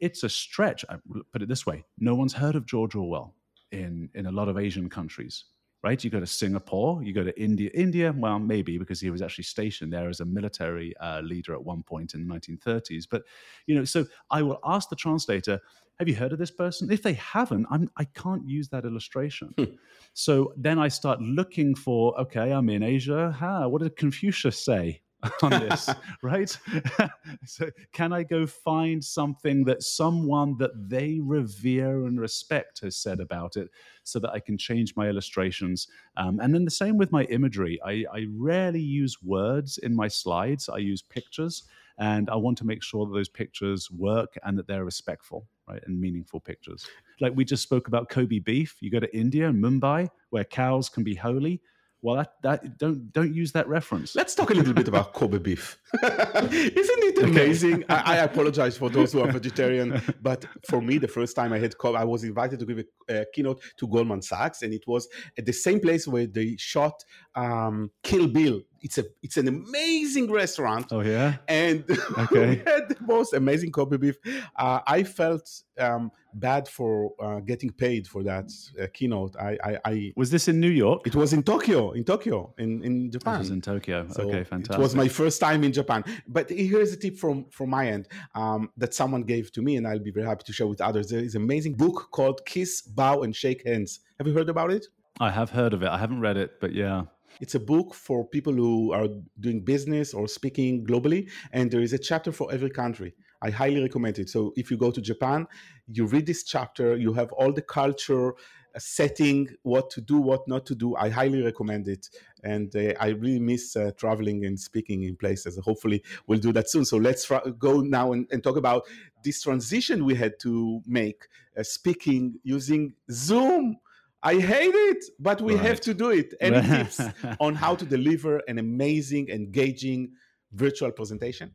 It's 0.00 0.24
a 0.24 0.28
stretch. 0.28 0.84
I 0.88 0.96
put 1.32 1.42
it 1.42 1.48
this 1.48 1.66
way 1.66 1.84
no 1.98 2.14
one's 2.14 2.34
heard 2.34 2.54
of 2.54 2.66
George 2.66 2.94
Orwell 2.94 3.34
in, 3.72 4.08
in 4.14 4.26
a 4.26 4.32
lot 4.32 4.48
of 4.48 4.58
Asian 4.58 4.88
countries 4.88 5.44
right? 5.86 6.02
You 6.02 6.10
go 6.10 6.18
to 6.18 6.26
Singapore, 6.26 7.00
you 7.04 7.12
go 7.12 7.22
to 7.22 7.40
India. 7.40 7.70
India, 7.72 8.12
well, 8.16 8.40
maybe 8.40 8.76
because 8.76 9.00
he 9.00 9.08
was 9.08 9.22
actually 9.22 9.44
stationed 9.44 9.92
there 9.92 10.08
as 10.08 10.18
a 10.18 10.25
military 10.25 10.96
uh, 10.96 11.20
leader 11.20 11.54
at 11.54 11.62
one 11.62 11.84
point 11.84 12.12
in 12.12 12.26
the 12.26 12.34
1930s. 12.34 13.04
But 13.08 13.22
you 13.66 13.76
know, 13.76 13.84
so 13.84 14.04
I 14.28 14.42
will 14.42 14.58
ask 14.64 14.88
the 14.88 14.96
translator, 14.96 15.61
"Have 16.00 16.08
you 16.08 16.16
heard 16.16 16.32
of 16.32 16.40
this 16.40 16.50
person?" 16.50 16.90
If 16.90 17.02
they 17.02 17.12
haven't, 17.12 17.66
I'm, 17.70 17.88
I 17.96 18.04
can't 18.04 18.44
use 18.49 18.68
that 18.70 18.84
illustration. 18.84 19.54
Hmm. 19.56 19.76
so 20.12 20.52
then 20.56 20.80
I 20.80 20.88
start 20.88 21.20
looking 21.20 21.76
for, 21.76 22.18
okay, 22.20 22.50
I'm 22.50 22.68
in 22.68 22.82
Asia. 22.82 23.30
Huh, 23.38 23.68
what 23.68 23.80
did 23.80 23.94
Confucius 23.94 24.58
say? 24.58 25.02
on 25.42 25.50
this, 25.50 25.90
right? 26.23 26.56
so, 27.45 27.71
can 27.92 28.12
I 28.12 28.23
go 28.23 28.47
find 28.47 29.02
something 29.02 29.64
that 29.64 29.83
someone 29.83 30.56
that 30.59 30.88
they 30.88 31.21
revere 31.21 32.06
and 32.06 32.21
respect 32.21 32.80
has 32.80 32.97
said 32.97 33.21
about 33.21 33.56
it 33.56 33.68
so 34.02 34.18
that 34.21 34.30
I 34.30 34.40
can 34.40 34.59
change 34.59 34.95
my 34.97 35.09
illustrations? 35.09 35.88
Um, 36.16 36.40
and 36.40 36.54
then 36.54 36.64
the 36.64 36.71
same 36.71 36.97
with 36.97 37.12
my 37.12 37.25
imagery. 37.25 37.80
I, 37.85 38.04
I 38.12 38.26
rarely 38.37 38.80
use 38.80 39.23
words 39.23 39.78
in 39.78 39.95
my 39.95 40.09
slides, 40.09 40.68
I 40.68 40.78
use 40.78 41.02
pictures. 41.02 41.64
And 41.99 42.28
I 42.28 42.37
want 42.37 42.59
to 42.59 42.66
make 42.66 42.83
sure 42.83 43.06
that 43.06 43.14
those 43.14 43.30
pictures 43.30 43.90
work 43.90 44.35
and 44.45 44.59
that 44.59 44.66
they're 44.66 44.85
respectful, 44.85 45.47
right? 45.66 45.83
And 45.87 45.99
meaningful 45.99 46.40
pictures. 46.40 46.87
Like 47.21 47.33
we 47.35 47.45
just 47.45 47.62
spoke 47.62 47.88
about 47.88 48.11
Kobe 48.11 48.38
beef. 48.38 48.76
You 48.80 48.90
go 48.90 49.00
to 49.00 49.16
India 49.16 49.50
Mumbai, 49.50 50.11
where 50.28 50.45
cows 50.45 50.90
can 50.90 51.04
be 51.04 51.14
holy 51.14 51.62
well, 52.02 52.16
that, 52.16 52.32
that 52.42 52.78
don't 52.78 53.12
don't 53.12 53.34
use 53.34 53.52
that 53.52 53.66
reference. 53.68 54.14
Let's 54.14 54.34
talk 54.34 54.50
a 54.50 54.54
little 54.54 54.74
bit 54.74 54.88
about 54.88 55.12
Kobe 55.12 55.38
beef. 55.38 55.78
Isn't 56.02 57.02
it 57.04 57.22
amazing? 57.22 57.84
I, 57.88 58.02
I, 58.14 58.16
apologize 58.18 58.76
for 58.76 58.90
those 58.90 59.12
who 59.12 59.20
are 59.20 59.32
vegetarian, 59.32 60.00
but 60.22 60.46
for 60.68 60.80
me, 60.82 60.98
the 60.98 61.08
first 61.08 61.34
time 61.34 61.52
I 61.52 61.58
had 61.58 61.76
Kobe, 61.78 61.98
I 61.98 62.04
was 62.04 62.22
invited 62.24 62.58
to 62.60 62.66
give 62.66 62.84
a, 63.08 63.20
a 63.20 63.24
keynote 63.32 63.62
to 63.78 63.88
Goldman 63.88 64.22
Sachs, 64.22 64.62
and 64.62 64.72
it 64.74 64.86
was 64.86 65.08
at 65.38 65.46
the 65.46 65.52
same 65.52 65.80
place 65.80 66.06
where 66.06 66.26
they 66.26 66.56
shot 66.58 67.02
um, 67.34 67.90
Kill 68.02 68.28
Bill 68.28 68.60
it's 68.83 68.99
a 68.99 69.04
it's 69.23 69.37
an 69.37 69.49
amazing 69.49 70.30
restaurant. 70.30 70.87
Oh 70.90 71.00
yeah, 71.00 71.37
and 71.49 71.85
okay. 72.18 72.49
we 72.50 72.56
had 72.56 72.88
the 72.88 72.97
most 73.00 73.35
amazing 73.35 73.73
Kobe 73.73 73.97
beef. 73.97 74.16
Uh, 74.56 74.80
I 74.87 75.02
felt 75.02 75.49
um, 75.78 76.11
bad 76.35 76.68
for 76.68 77.12
uh, 77.21 77.40
getting 77.40 77.71
paid 77.71 78.06
for 78.06 78.23
that 78.23 78.50
uh, 78.80 78.87
keynote. 78.92 79.37
I, 79.37 79.59
I, 79.62 79.78
I, 79.85 80.12
was 80.16 80.30
this 80.30 80.49
in 80.49 80.61
New 80.61 80.71
York. 80.71 81.06
It 81.06 81.14
was 81.14 81.33
in 81.33 81.42
Tokyo, 81.42 81.92
in 81.92 82.04
Tokyo, 82.04 82.54
in 82.59 82.83
in 82.83 83.11
Japan. 83.11 83.37
It 83.37 83.38
was 83.38 83.50
in 83.50 83.61
Tokyo. 83.61 84.06
So 84.11 84.23
okay, 84.25 84.45
fantastic. 84.45 84.78
It 84.78 84.83
was 84.83 84.95
my 84.95 85.09
first 85.09 85.40
time 85.40 85.64
in 85.64 85.73
Japan. 85.73 86.04
But 86.28 86.50
here's 86.50 86.92
a 86.92 86.97
tip 86.97 87.16
from 87.16 87.47
from 87.50 87.71
my 87.71 87.88
end 87.88 88.09
um, 88.35 88.71
that 88.76 88.95
someone 88.95 89.23
gave 89.23 89.52
to 89.52 89.62
me, 89.62 89.76
and 89.76 89.87
I'll 89.87 89.99
be 89.99 90.11
very 90.11 90.26
happy 90.26 90.45
to 90.45 90.52
share 90.52 90.66
with 90.66 90.80
others. 90.80 91.09
There 91.09 91.21
is 91.21 91.35
an 91.35 91.42
amazing 91.42 91.75
book 91.75 92.09
called 92.11 92.45
Kiss, 92.47 92.83
Bow, 92.83 93.23
and 93.23 93.35
Shake 93.35 93.66
Hands. 93.66 94.00
Have 94.18 94.26
you 94.26 94.35
heard 94.35 94.49
about 94.49 94.71
it? 94.71 94.87
I 95.18 95.30
have 95.30 95.50
heard 95.50 95.73
of 95.73 95.83
it. 95.83 95.88
I 95.88 95.99
haven't 95.99 96.21
read 96.21 96.37
it, 96.37 96.61
but 96.61 96.73
yeah. 96.73 97.04
It's 97.40 97.55
a 97.55 97.61
book 97.61 97.95
for 97.95 98.26
people 98.26 98.52
who 98.52 98.93
are 98.93 99.09
doing 99.40 99.64
business 99.64 100.14
or 100.14 100.28
speaking 100.28 100.85
globally, 100.87 101.31
and 101.52 101.71
there 101.71 101.81
is 101.81 101.93
a 101.93 101.99
chapter 101.99 102.33
for 102.33 102.52
every 102.52 102.71
country. 102.71 103.14
I 103.43 103.50
highly 103.50 103.83
recommend 103.83 104.19
it. 104.19 104.31
So 104.31 104.52
if 104.57 104.71
you 104.71 104.76
go 104.76 104.90
to 104.90 105.00
Japan, 105.00 105.47
you 105.88 106.07
read 106.07 106.26
this 106.26 106.43
chapter, 106.43 106.97
you 106.97 107.12
have 107.12 107.31
all 107.33 107.52
the 107.52 107.62
culture, 107.62 108.33
setting, 108.78 109.49
what 109.62 109.90
to 109.90 110.00
do, 110.00 110.19
what 110.19 110.47
not 110.49 110.66
to 110.66 110.75
do. 110.75 110.97
I 110.97 111.09
highly 111.09 111.43
recommend 111.43 111.88
it. 111.88 112.09
And 112.43 112.75
uh, 112.76 112.95
I 113.00 113.09
really 113.09 113.40
miss 113.40 113.76
uh, 113.76 113.93
traveling 113.97 114.45
and 114.45 114.59
speaking 114.59 115.02
in 115.05 115.16
places. 115.16 115.59
Hopefully, 115.59 116.02
we'll 116.26 116.38
do 116.38 116.52
that 116.52 116.71
soon. 116.71 116.85
So 116.85 116.97
let's 116.97 117.31
go 117.59 117.81
now 117.81 118.12
and, 118.12 118.26
and, 118.31 118.43
talk 118.43 118.57
about 118.57 118.85
this 119.25 119.43
transition 119.43 120.05
we 120.05 120.14
had 120.14 120.38
to 120.40 120.81
make 120.87 121.26
uh, 121.59 121.62
speaking 121.62 122.38
using 122.45 122.95
Zoom. 123.11 123.78
I 124.26 124.40
hate 124.40 124.75
it, 124.75 125.04
but 125.21 125.40
we 125.40 125.54
right. 125.54 125.64
have 125.66 125.80
to 125.83 125.95
do 125.95 126.11
it. 126.11 126.35
Any 126.40 126.61
tips 126.76 127.00
on 127.38 127.54
how 127.54 127.76
to 127.76 127.85
deliver 127.85 128.38
an 128.49 128.59
amazing, 128.59 129.28
engaging 129.28 130.14
virtual 130.52 130.90
presentation? 130.90 131.52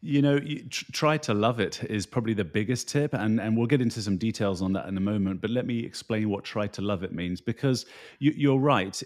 You 0.00 0.22
know, 0.22 0.36
you 0.36 0.66
tr- 0.70 0.90
try 0.92 1.18
to 1.18 1.34
love 1.34 1.60
it 1.60 1.84
is 1.84 2.06
probably 2.06 2.32
the 2.32 2.46
biggest 2.46 2.88
tip, 2.88 3.12
and 3.12 3.38
and 3.38 3.58
we'll 3.58 3.66
get 3.66 3.82
into 3.82 4.00
some 4.00 4.16
details 4.16 4.62
on 4.62 4.72
that 4.72 4.88
in 4.88 4.96
a 4.96 5.00
moment. 5.00 5.42
But 5.42 5.50
let 5.50 5.66
me 5.66 5.80
explain 5.80 6.30
what 6.30 6.44
try 6.44 6.66
to 6.66 6.80
love 6.80 7.02
it 7.02 7.12
means, 7.12 7.42
because 7.42 7.84
you, 8.20 8.54
are 8.54 8.58
right. 8.58 9.02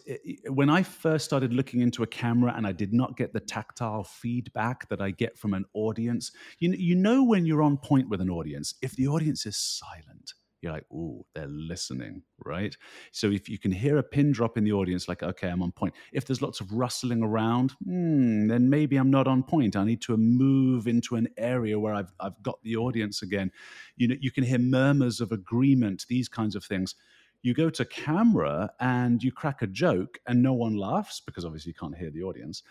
When 0.48 0.70
I 0.70 0.84
first 0.84 1.24
started 1.24 1.52
looking 1.52 1.80
into 1.80 2.04
a 2.04 2.06
camera, 2.06 2.54
and 2.56 2.68
I 2.68 2.72
did 2.72 2.92
not 2.92 3.16
get 3.16 3.32
the 3.32 3.40
tactile 3.40 4.04
feedback 4.04 4.88
that 4.90 5.00
I 5.00 5.10
get 5.10 5.36
from 5.36 5.54
an 5.54 5.64
audience, 5.74 6.30
you 6.60 6.70
you 6.72 6.94
know 6.94 7.24
when 7.24 7.46
you're 7.46 7.62
on 7.62 7.78
point 7.78 8.08
with 8.08 8.20
an 8.20 8.30
audience 8.30 8.74
if 8.80 8.94
the 8.94 9.08
audience 9.08 9.44
is 9.44 9.56
silent 9.56 10.34
you're 10.60 10.72
like, 10.72 10.86
oh, 10.92 11.24
they're 11.34 11.46
listening, 11.48 12.22
right? 12.44 12.76
So 13.12 13.30
if 13.30 13.48
you 13.48 13.58
can 13.58 13.72
hear 13.72 13.98
a 13.98 14.02
pin 14.02 14.32
drop 14.32 14.58
in 14.58 14.64
the 14.64 14.72
audience, 14.72 15.08
like, 15.08 15.22
okay, 15.22 15.48
I'm 15.48 15.62
on 15.62 15.72
point. 15.72 15.94
If 16.12 16.26
there's 16.26 16.42
lots 16.42 16.60
of 16.60 16.72
rustling 16.72 17.22
around, 17.22 17.72
hmm, 17.84 18.48
then 18.48 18.68
maybe 18.68 18.96
I'm 18.96 19.10
not 19.10 19.26
on 19.26 19.42
point. 19.42 19.76
I 19.76 19.84
need 19.84 20.02
to 20.02 20.16
move 20.16 20.86
into 20.86 21.16
an 21.16 21.28
area 21.36 21.78
where 21.78 21.94
I've 21.94 22.12
I've 22.20 22.42
got 22.42 22.62
the 22.62 22.76
audience 22.76 23.22
again. 23.22 23.50
You 23.96 24.08
know, 24.08 24.16
you 24.20 24.30
can 24.30 24.44
hear 24.44 24.58
murmurs 24.58 25.20
of 25.20 25.32
agreement, 25.32 26.06
these 26.08 26.28
kinds 26.28 26.54
of 26.54 26.64
things. 26.64 26.94
You 27.42 27.54
go 27.54 27.70
to 27.70 27.84
camera 27.86 28.70
and 28.80 29.22
you 29.22 29.32
crack 29.32 29.62
a 29.62 29.66
joke 29.66 30.18
and 30.26 30.42
no 30.42 30.52
one 30.52 30.76
laughs 30.76 31.20
because 31.24 31.44
obviously 31.44 31.70
you 31.70 31.74
can't 31.74 31.96
hear 31.96 32.10
the 32.10 32.22
audience 32.22 32.62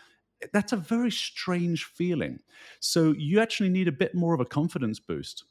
that's 0.52 0.72
a 0.72 0.76
very 0.76 1.10
strange 1.10 1.84
feeling. 1.84 2.40
So 2.80 3.12
you 3.16 3.40
actually 3.40 3.68
need 3.68 3.88
a 3.88 3.92
bit 3.92 4.14
more 4.14 4.34
of 4.34 4.40
a 4.40 4.44
confidence 4.44 4.98
boost. 4.98 5.44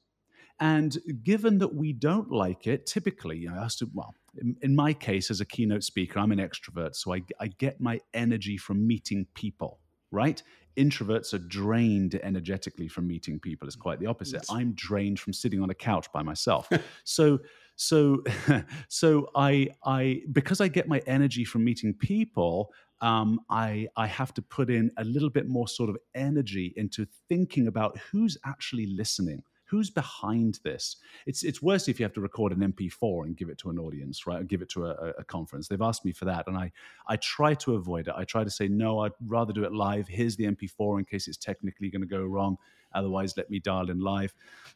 And 0.60 0.98
given 1.24 1.58
that 1.60 1.74
we 1.74 1.94
don't 1.94 2.32
like 2.32 2.68
it, 2.68 2.86
typically, 2.86 3.38
you 3.38 3.50
know, 3.50 3.66
to, 3.78 3.90
well, 3.94 4.14
in, 4.38 4.58
in, 4.62 4.76
my 4.76 4.94
case, 4.94 5.32
as 5.32 5.40
a 5.40 5.46
keynote 5.46 5.84
speaker, 5.84 6.20
I'm 6.20 6.34
an 6.34 6.40
extrovert, 6.40 6.96
so 6.96 7.14
I, 7.14 7.22
I 7.40 7.48
get 7.48 7.80
my 7.80 8.02
energy 8.14 8.58
from 8.58 8.86
meeting 8.86 9.26
people, 9.36 9.80
right? 10.12 10.42
Introverts 10.76 11.34
are 11.34 11.40
drained 11.40 12.16
energetically 12.24 12.90
from 12.90 13.08
meeting 13.08 13.40
people. 13.40 13.68
It's 13.68 13.78
quite 13.78 14.00
the 14.00 14.08
opposite. 14.08 14.42
Yes. 14.44 14.52
I'm 14.52 14.74
drained 14.74 15.20
from 15.20 15.32
sitting 15.32 15.62
on 15.62 15.70
a 15.70 15.74
couch 15.74 16.12
by 16.12 16.24
myself. 16.24 16.70
so, 17.06 17.40
so, 17.78 18.24
so 18.90 19.30
I, 19.36 19.70
I, 19.86 20.24
because 20.34 20.60
I 20.60 20.68
get 20.68 20.90
my 20.90 21.02
energy 21.08 21.46
from 21.46 21.64
meeting 21.64 21.94
people, 21.94 22.74
um, 23.00 23.40
I, 23.50 23.88
I 23.96 24.08
have 24.08 24.34
to 24.34 24.42
put 24.42 24.70
in 24.70 24.92
a 24.98 25.06
little 25.06 25.30
bit 25.30 25.48
more 25.48 25.70
sort 25.70 25.90
of 25.90 25.96
energy 26.16 26.74
into 26.76 27.08
thinking 27.30 27.68
about 27.68 27.98
who's 28.12 28.38
actually 28.46 28.88
listening 28.88 29.42
who's 29.70 29.90
behind 29.90 30.60
this? 30.64 30.98
It's 31.26 31.44
it's 31.44 31.62
worse 31.62 31.88
if 31.88 32.00
you 32.00 32.04
have 32.04 32.14
to 32.14 32.22
record 32.22 32.52
an 32.52 32.74
MP4 32.74 33.26
and 33.26 33.38
give 33.38 33.50
it 33.50 33.58
to 33.60 33.70
an 33.70 33.78
audience, 33.78 34.26
right? 34.26 34.42
Or 34.42 34.44
give 34.44 34.62
it 34.62 34.70
to 34.70 34.88
a, 34.88 35.14
a 35.20 35.24
conference. 35.24 35.68
They've 35.68 35.82
asked 35.82 36.06
me 36.06 36.12
for 36.12 36.26
that, 36.26 36.48
and 36.48 36.58
I 36.58 36.72
I 37.08 37.18
try 37.18 37.54
to 37.56 37.76
avoid 37.76 38.08
it. 38.08 38.14
I 38.18 38.24
try 38.24 38.44
to 38.44 38.50
say 38.50 38.68
no. 38.68 39.00
I'd 39.00 39.12
rather 39.26 39.54
do 39.54 39.64
it 39.64 39.74
live. 39.74 40.08
Here's 40.08 40.36
the 40.36 40.46
MP4 40.46 41.00
in 41.00 41.06
case 41.06 41.28
it's 41.28 41.38
technically 41.38 41.90
going 41.90 42.02
to 42.02 42.08
go 42.08 42.24
wrong. 42.24 42.58
Otherwise, 42.94 43.38
let 43.38 43.50
me 43.50 43.60
dial 43.60 43.90
in 43.90 44.00
live. 44.00 44.34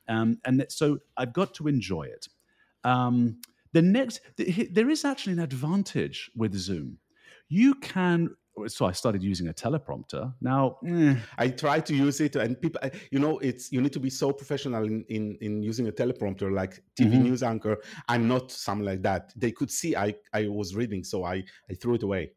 Um, 0.08 0.40
and 0.46 0.60
that, 0.60 0.72
so 0.72 1.00
I've 1.18 1.34
got 1.34 1.56
to 1.56 1.68
enjoy 1.68 2.04
it. 2.04 2.28
Um, 2.84 3.40
the 3.72 3.82
next, 3.82 4.22
there 4.38 4.90
is 4.90 5.04
actually 5.04 5.34
an 5.34 5.40
advantage 5.40 6.30
with 6.36 6.54
Zoom. 6.54 7.00
You 7.50 7.74
can 7.76 8.36
so 8.68 8.86
I 8.86 8.92
started 8.92 9.24
using 9.24 9.48
a 9.48 9.54
teleprompter. 9.54 10.34
Now 10.42 10.78
eh. 10.88 11.16
I 11.38 11.50
try 11.50 11.80
to 11.80 11.96
use 11.96 12.22
it, 12.22 12.36
and 12.36 12.60
people, 12.60 12.82
you 13.12 13.20
know, 13.20 13.40
it's 13.40 13.72
you 13.72 13.82
need 13.82 13.94
to 13.94 14.00
be 14.00 14.10
so 14.10 14.32
professional 14.32 14.84
in 14.86 15.04
in, 15.10 15.38
in 15.42 15.64
using 15.64 15.88
a 15.88 15.92
teleprompter, 15.92 16.52
like 16.52 16.84
TV 17.00 17.14
mm-hmm. 17.14 17.24
news 17.24 17.44
anchor. 17.44 17.78
I'm 18.08 18.28
not 18.28 18.52
something 18.52 18.86
like 18.86 19.02
that. 19.04 19.34
They 19.36 19.52
could 19.52 19.72
see 19.72 19.96
I 19.96 20.16
I 20.34 20.48
was 20.48 20.76
reading, 20.76 21.04
so 21.04 21.24
I 21.24 21.44
I 21.70 21.74
threw 21.74 21.96
it 21.96 22.04
away. 22.04 22.32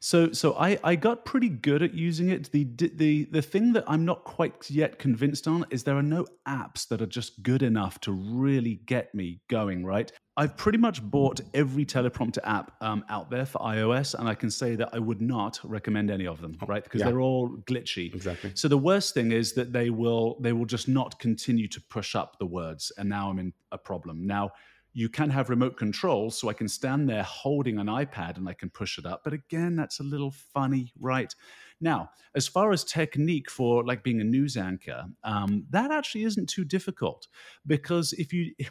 So, 0.00 0.32
so 0.32 0.54
I, 0.54 0.78
I 0.82 0.96
got 0.96 1.24
pretty 1.24 1.48
good 1.48 1.82
at 1.82 1.94
using 1.94 2.30
it. 2.30 2.50
The, 2.52 2.64
the, 2.64 3.24
the 3.24 3.42
thing 3.42 3.72
that 3.74 3.84
I'm 3.86 4.04
not 4.04 4.24
quite 4.24 4.70
yet 4.70 4.98
convinced 4.98 5.46
on 5.46 5.66
is 5.70 5.84
there 5.84 5.96
are 5.96 6.02
no 6.02 6.26
apps 6.48 6.88
that 6.88 7.02
are 7.02 7.06
just 7.06 7.42
good 7.42 7.62
enough 7.62 8.00
to 8.00 8.12
really 8.12 8.80
get 8.86 9.14
me 9.14 9.40
going, 9.48 9.84
right? 9.84 10.10
I've 10.36 10.56
pretty 10.56 10.78
much 10.78 11.02
bought 11.02 11.42
every 11.52 11.84
teleprompter 11.84 12.38
app 12.44 12.72
um, 12.80 13.04
out 13.10 13.30
there 13.30 13.44
for 13.44 13.58
iOS, 13.58 14.14
and 14.14 14.26
I 14.26 14.34
can 14.34 14.50
say 14.50 14.74
that 14.76 14.88
I 14.94 14.98
would 14.98 15.20
not 15.20 15.60
recommend 15.62 16.10
any 16.10 16.26
of 16.26 16.40
them, 16.40 16.56
right? 16.66 16.82
Because 16.82 17.00
yeah. 17.00 17.08
they're 17.08 17.20
all 17.20 17.50
glitchy. 17.66 18.14
Exactly. 18.14 18.52
So 18.54 18.66
the 18.66 18.78
worst 18.78 19.12
thing 19.12 19.32
is 19.32 19.52
that 19.52 19.74
they 19.74 19.90
will 19.90 20.38
they 20.40 20.54
will 20.54 20.64
just 20.64 20.88
not 20.88 21.18
continue 21.18 21.68
to 21.68 21.80
push 21.90 22.14
up 22.14 22.38
the 22.38 22.46
words, 22.46 22.90
and 22.96 23.06
now 23.06 23.28
I'm 23.28 23.38
in 23.38 23.52
a 23.70 23.76
problem. 23.76 24.26
Now 24.26 24.52
you 24.92 25.08
can 25.08 25.30
have 25.30 25.50
remote 25.50 25.76
control, 25.76 26.30
so 26.30 26.48
I 26.48 26.52
can 26.52 26.68
stand 26.68 27.08
there 27.08 27.22
holding 27.22 27.78
an 27.78 27.86
iPad 27.86 28.36
and 28.36 28.48
I 28.48 28.54
can 28.54 28.70
push 28.70 28.98
it 28.98 29.06
up. 29.06 29.22
But 29.22 29.32
again, 29.32 29.76
that's 29.76 30.00
a 30.00 30.04
little 30.04 30.30
funny, 30.30 30.92
right? 30.98 31.32
Now, 31.80 32.10
as 32.34 32.48
far 32.48 32.72
as 32.72 32.84
technique 32.84 33.50
for 33.50 33.84
like 33.84 34.02
being 34.02 34.20
a 34.20 34.24
news 34.24 34.56
anchor, 34.56 35.04
um, 35.24 35.64
that 35.70 35.90
actually 35.90 36.24
isn't 36.24 36.48
too 36.48 36.64
difficult 36.64 37.28
because 37.66 38.12
if 38.14 38.32
you, 38.32 38.52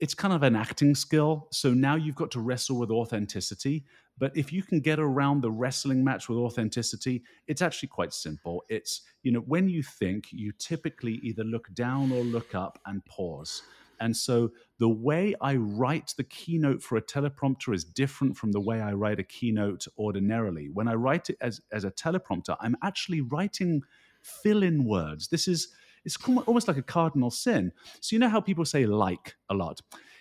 it's 0.00 0.14
kind 0.14 0.32
of 0.32 0.42
an 0.42 0.54
acting 0.56 0.94
skill. 0.94 1.48
So 1.52 1.74
now 1.74 1.96
you've 1.96 2.14
got 2.14 2.30
to 2.32 2.40
wrestle 2.40 2.78
with 2.78 2.90
authenticity. 2.90 3.84
But 4.16 4.36
if 4.36 4.52
you 4.52 4.62
can 4.62 4.80
get 4.80 4.98
around 4.98 5.42
the 5.42 5.50
wrestling 5.50 6.02
match 6.02 6.28
with 6.28 6.38
authenticity, 6.38 7.22
it's 7.46 7.62
actually 7.62 7.88
quite 7.88 8.12
simple. 8.12 8.64
It's, 8.68 9.02
you 9.22 9.32
know, 9.32 9.40
when 9.40 9.68
you 9.68 9.82
think, 9.82 10.26
you 10.32 10.52
typically 10.58 11.14
either 11.22 11.44
look 11.44 11.72
down 11.74 12.10
or 12.10 12.22
look 12.22 12.54
up 12.54 12.80
and 12.86 13.04
pause. 13.04 13.62
And 14.00 14.16
so 14.16 14.50
the 14.78 14.88
way 14.88 15.34
I 15.40 15.56
write 15.56 16.14
the 16.16 16.24
keynote 16.24 16.82
for 16.82 16.96
a 16.96 17.02
teleprompter 17.02 17.74
is 17.74 17.84
different 17.84 18.36
from 18.36 18.52
the 18.52 18.60
way 18.60 18.80
I 18.80 18.92
write 18.92 19.18
a 19.18 19.24
keynote 19.24 19.86
ordinarily. 19.98 20.68
When 20.72 20.88
I 20.88 20.94
write 20.94 21.30
it 21.30 21.36
as, 21.40 21.60
as 21.72 21.84
a 21.84 21.90
teleprompter, 21.90 22.56
I'm 22.60 22.76
actually 22.82 23.20
writing 23.20 23.82
fill 24.22 24.62
in 24.62 24.84
words. 24.84 25.28
This 25.28 25.48
is 25.48 25.68
it's 26.04 26.16
almost 26.46 26.68
like 26.68 26.76
a 26.76 26.82
cardinal 26.82 27.30
sin. 27.30 27.72
So 28.00 28.14
you 28.14 28.20
know 28.20 28.28
how 28.28 28.40
people 28.40 28.64
say 28.64 28.86
like 28.86 29.36
a 29.50 29.54
lot? 29.54 29.80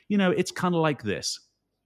You 0.09 0.17
know, 0.17 0.31
it's 0.31 0.51
kind 0.51 0.75
of 0.75 0.81
like 0.81 1.03
this. 1.03 1.39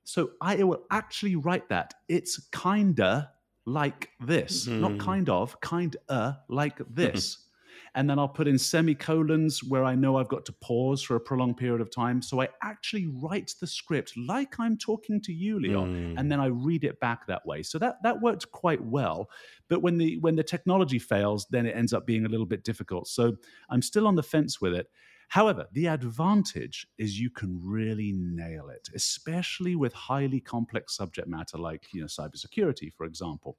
So 0.04 0.32
I 0.42 0.64
will 0.64 0.84
actually 0.90 1.36
write 1.36 1.70
that. 1.70 1.94
It's 2.08 2.40
kinda 2.52 3.32
like 3.66 4.10
this, 4.20 4.66
mm-hmm. 4.66 4.82
not 4.82 5.00
kind 5.00 5.30
of, 5.30 5.60
kind 5.62 5.96
of 6.10 6.36
like 6.50 6.82
this 6.90 7.38
and 7.96 8.10
then 8.10 8.20
I'll 8.20 8.30
put 8.30 8.48
in 8.48 8.58
semicolons 8.58 9.64
where 9.64 9.84
I 9.84 9.96
know 9.96 10.18
I've 10.18 10.30
got 10.30 10.46
to 10.46 10.54
pause 10.54 11.02
for 11.02 11.16
a 11.16 11.20
prolonged 11.20 11.58
period 11.58 11.82
of 11.82 11.92
time. 11.92 12.22
So 12.22 12.42
I 12.42 12.48
actually 12.64 13.08
write 13.08 13.54
the 13.60 13.68
script 13.68 14.14
like 14.16 14.60
I'm 14.60 14.78
talking 14.78 15.20
to 15.22 15.34
you, 15.34 15.60
Leon, 15.60 15.94
mm. 15.94 16.20
and 16.20 16.32
then 16.32 16.40
I 16.40 16.46
read 16.48 16.86
it 16.86 17.00
back 17.02 17.28
that 17.28 17.46
way. 17.46 17.64
So 17.64 17.78
that 17.80 17.98
that 18.04 18.22
worked 18.22 18.50
quite 18.52 18.82
well. 18.82 19.30
But 19.68 19.82
when 19.82 19.98
the 19.98 20.18
when 20.20 20.36
the 20.36 20.44
technology 20.44 21.00
fails, 21.00 21.48
then 21.50 21.66
it 21.66 21.76
ends 21.76 21.94
up 21.94 22.06
being 22.06 22.26
a 22.26 22.30
little 22.30 22.46
bit 22.46 22.64
difficult. 22.64 23.08
So 23.08 23.36
I'm 23.70 23.82
still 23.82 24.08
on 24.08 24.16
the 24.16 24.24
fence 24.24 24.62
with 24.62 24.74
it. 24.74 24.88
However, 25.28 25.66
the 25.72 25.88
advantage 25.88 26.86
is 26.98 27.20
you 27.20 27.30
can 27.30 27.60
really 27.64 28.12
nail 28.14 28.70
it, 28.70 28.90
especially 28.94 29.78
with 29.78 29.94
highly 29.94 30.42
complex 30.42 30.96
subject 30.96 31.28
matter 31.28 31.58
like 31.58 31.88
you 31.94 32.02
know 32.02 32.08
cybersecurity, 32.08 32.94
for 32.94 33.06
example. 33.06 33.58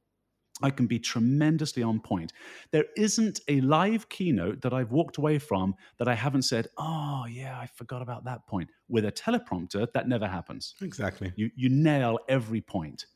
I 0.61 0.71
can 0.71 0.87
be 0.87 0.99
tremendously 0.99 1.83
on 1.83 2.01
point. 2.01 2.33
There 2.71 2.85
isn't 2.97 3.41
a 3.49 3.61
live 3.63 4.09
keynote 4.09 4.61
that 4.63 4.73
I've 4.73 4.93
walked 4.93 5.17
away 5.17 5.39
from 5.39 5.75
that 5.99 6.09
I 6.09 6.15
haven't 6.15 6.43
said, 6.43 6.69
oh, 6.77 7.25
yeah, 7.29 7.59
I 7.59 7.67
forgot 7.67 8.03
about 8.03 8.25
that 8.25 8.47
point. 8.47 8.71
With 8.89 9.05
a 9.05 9.13
teleprompter, 9.13 9.91
that 9.93 10.09
never 10.09 10.29
happens. 10.29 10.75
Exactly. 10.83 11.33
You, 11.37 11.51
you 11.57 11.69
nail 11.69 12.19
every 12.29 12.61
point. 12.61 13.07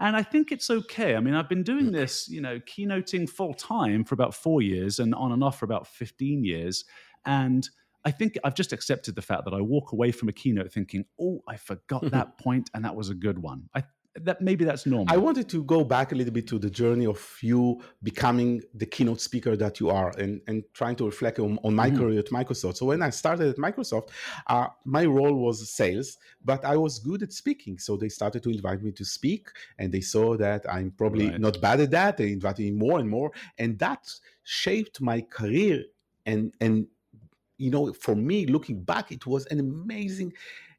And 0.00 0.16
I 0.16 0.22
think 0.22 0.52
it's 0.52 0.70
okay. 0.70 1.16
I 1.16 1.20
mean, 1.20 1.34
I've 1.34 1.48
been 1.48 1.64
doing 1.64 1.90
this, 1.90 2.28
you 2.28 2.40
know, 2.40 2.60
keynoting 2.60 3.28
full 3.28 3.52
time 3.52 4.04
for 4.04 4.14
about 4.14 4.34
four 4.34 4.62
years 4.62 4.98
and 4.98 5.14
on 5.14 5.32
and 5.32 5.42
off 5.42 5.58
for 5.58 5.64
about 5.64 5.88
15 5.88 6.44
years. 6.44 6.84
And 7.26 7.68
I 8.04 8.12
think 8.12 8.38
I've 8.44 8.54
just 8.54 8.72
accepted 8.72 9.16
the 9.16 9.22
fact 9.22 9.44
that 9.44 9.54
I 9.54 9.60
walk 9.60 9.92
away 9.92 10.12
from 10.12 10.28
a 10.28 10.32
keynote 10.32 10.72
thinking, 10.72 11.04
oh, 11.20 11.42
I 11.48 11.56
forgot 11.56 12.02
that 12.10 12.38
point 12.38 12.70
and 12.74 12.84
that 12.84 12.94
was 12.94 13.10
a 13.10 13.14
good 13.14 13.38
one. 13.38 13.68
I 13.74 13.82
that 14.24 14.40
maybe 14.40 14.64
that's 14.64 14.86
normal. 14.86 15.12
I 15.12 15.16
wanted 15.16 15.48
to 15.50 15.62
go 15.64 15.84
back 15.84 16.12
a 16.12 16.14
little 16.14 16.32
bit 16.32 16.46
to 16.48 16.58
the 16.58 16.70
journey 16.70 17.06
of 17.06 17.20
you 17.42 17.80
becoming 18.02 18.62
the 18.74 18.86
keynote 18.86 19.20
speaker 19.20 19.56
that 19.56 19.80
you 19.80 19.90
are 19.90 20.10
and, 20.18 20.40
and 20.46 20.64
trying 20.74 20.96
to 20.96 21.06
reflect 21.06 21.38
on, 21.38 21.58
on 21.64 21.74
my 21.74 21.88
mm-hmm. 21.88 21.98
career 21.98 22.18
at 22.20 22.26
Microsoft. 22.26 22.76
So 22.76 22.86
when 22.86 23.02
I 23.02 23.10
started 23.10 23.48
at 23.48 23.56
Microsoft, 23.56 24.10
uh, 24.46 24.68
my 24.84 25.04
role 25.04 25.34
was 25.34 25.70
sales, 25.70 26.18
but 26.44 26.64
I 26.64 26.76
was 26.76 26.98
good 26.98 27.22
at 27.22 27.32
speaking. 27.32 27.78
So 27.78 27.96
they 27.96 28.08
started 28.08 28.42
to 28.44 28.50
invite 28.50 28.82
me 28.82 28.92
to 28.92 29.04
speak 29.04 29.48
and 29.78 29.92
they 29.92 30.00
saw 30.00 30.36
that 30.36 30.64
I'm 30.70 30.90
probably 30.92 31.30
right. 31.30 31.40
not 31.40 31.60
bad 31.60 31.80
at 31.80 31.90
that. 31.92 32.16
They 32.16 32.32
invited 32.32 32.62
me 32.62 32.70
more 32.72 32.98
and 32.98 33.08
more. 33.08 33.32
And 33.58 33.78
that 33.78 34.10
shaped 34.44 35.00
my 35.00 35.20
career 35.20 35.84
and, 36.26 36.54
and 36.60 36.86
you 37.58 37.70
know, 37.70 37.92
for 37.92 38.14
me, 38.14 38.46
looking 38.46 38.82
back, 38.82 39.10
it 39.10 39.26
was 39.26 39.44
an 39.46 39.58
amazing 39.58 40.32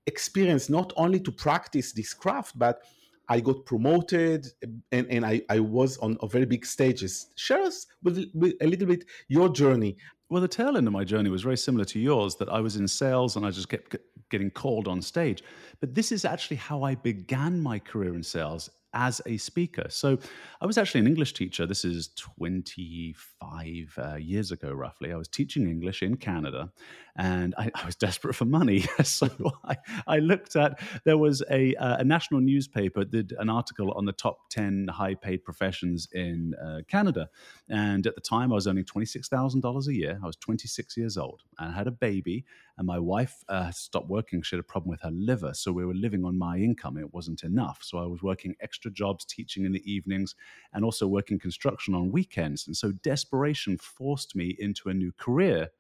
experience, 0.08 0.70
not 0.70 0.94
only 0.96 1.20
to 1.20 1.32
practice 1.32 1.92
this 1.92 2.14
craft, 2.14 2.58
but 2.58 2.84
I 3.30 3.40
got 3.40 3.66
promoted 3.66 4.48
and, 4.92 5.08
and 5.10 5.26
I, 5.26 5.42
I 5.50 5.60
was 5.60 5.98
on 6.00 6.18
a 6.22 6.28
very 6.28 6.46
big 6.46 6.66
stages. 6.66 7.28
Share 7.36 7.62
us 7.62 7.86
with, 8.04 8.26
with 8.34 8.56
a 8.62 8.68
little 8.68 8.88
bit 8.88 9.06
your 9.28 9.50
journey. 9.50 9.98
Well, 10.30 10.42
the 10.42 10.48
tail 10.48 10.78
end 10.78 10.88
of 10.88 10.94
my 10.94 11.04
journey 11.04 11.30
was 11.30 11.44
very 11.44 11.58
similar 11.58 11.86
to 11.86 12.00
yours, 12.00 12.36
that 12.36 12.50
I 12.50 12.60
was 12.60 12.76
in 12.76 12.88
sales 12.88 13.36
and 13.36 13.46
I 13.46 13.52
just 13.52 13.70
kept 13.70 13.96
getting 14.30 14.52
called 14.52 14.88
on 14.88 15.02
stage. 15.02 15.44
But 15.80 15.96
this 15.96 16.12
is 16.12 16.26
actually 16.26 16.58
how 16.58 16.84
I 16.84 16.96
began 16.96 17.62
my 17.62 17.80
career 17.80 18.16
in 18.16 18.24
sales 18.24 18.70
as 18.94 19.22
a 19.26 19.38
speaker. 19.38 19.86
So 19.90 20.18
I 20.62 20.66
was 20.66 20.78
actually 20.78 21.02
an 21.02 21.08
English 21.08 21.34
teacher. 21.34 21.66
This 21.66 21.86
is 21.86 22.10
25 22.16 23.98
uh, 23.98 24.16
years 24.16 24.52
ago, 24.52 24.72
roughly. 24.72 25.14
I 25.14 25.16
was 25.16 25.28
teaching 25.28 25.68
English 25.68 26.02
in 26.02 26.18
Canada 26.18 26.72
and 27.20 27.54
I, 27.58 27.70
I 27.76 27.86
was 27.86 27.98
desperate 27.98 28.34
for 28.34 28.46
money. 28.46 28.86
so 29.04 29.28
I, 29.66 29.76
I, 30.08 30.20
looked 30.20 30.56
at, 30.56 30.80
there 31.04 31.18
was 31.18 31.44
a, 31.52 31.76
uh, 31.76 31.98
a, 31.98 32.04
national 32.06 32.40
newspaper 32.40 33.04
did 33.04 33.34
an 33.38 33.50
article 33.50 33.92
on 33.92 34.06
the 34.06 34.14
top 34.14 34.50
10 34.52 34.88
high 34.88 35.16
paid 35.16 35.44
professions 35.44 36.08
in 36.14 36.54
uh, 36.56 36.78
Canada. 36.88 37.28
And 37.68 38.08
at 38.08 38.16
the 38.16 38.22
time, 38.22 38.54
I 38.54 38.56
was 38.56 38.68
earning 38.68 38.86
$26,000 38.86 39.88
a 39.88 39.94
year. 39.94 40.18
I 40.24 40.26
was 40.26 40.38
26 40.38 40.96
years 40.96 41.18
old 41.18 41.44
and 41.58 41.74
I 41.74 41.78
had 41.78 41.88
a 41.88 41.92
baby. 41.92 42.46
And 42.78 42.88
my 42.88 43.00
wife 43.00 43.44
uh, 43.50 43.72
stopped 43.72 44.08
working. 44.08 44.42
She 44.42 44.56
had 44.56 44.62
a 44.62 44.64
problem 44.64 44.90
with 44.90 45.02
her 45.02 45.12
liver. 45.12 45.54
So 45.54 45.74
we 45.74 45.86
were 45.86 45.94
living 45.94 46.24
on 46.24 46.38
my 46.38 46.56
income. 46.56 46.98
It 46.98 47.14
wasn't 47.14 47.44
enough. 47.44 47.80
So 47.82 47.98
I 47.98 48.06
was 48.06 48.24
working 48.24 48.56
extra 48.62 48.90
jobs, 48.90 49.26
teaching 49.26 49.66
in 49.66 49.74
the 49.74 49.92
evenings, 49.92 50.36
and 50.72 50.86
also 50.86 51.06
working 51.06 51.38
construction 51.38 51.94
on 51.94 52.14
weekends. 52.14 52.66
And 52.66 52.78
so 52.78 52.94
desperation 52.94 53.78
forced 53.78 54.38
me 54.38 54.56
into 54.58 54.88
a 54.88 54.94
new 54.94 55.12
career. 55.12 55.72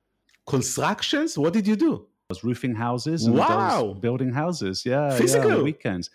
Constructions? 0.50 1.38
What 1.38 1.54
did 1.54 1.68
you 1.68 1.76
do? 1.76 2.08
I 2.30 2.34
was 2.34 2.44
roofing 2.44 2.76
houses 2.76 3.26
and 3.26 3.36
wow. 3.36 3.96
building 4.00 4.32
houses. 4.32 4.84
Yeah, 4.86 5.16
physical 5.16 5.52
yeah, 5.58 5.62
weekends. 5.62 6.10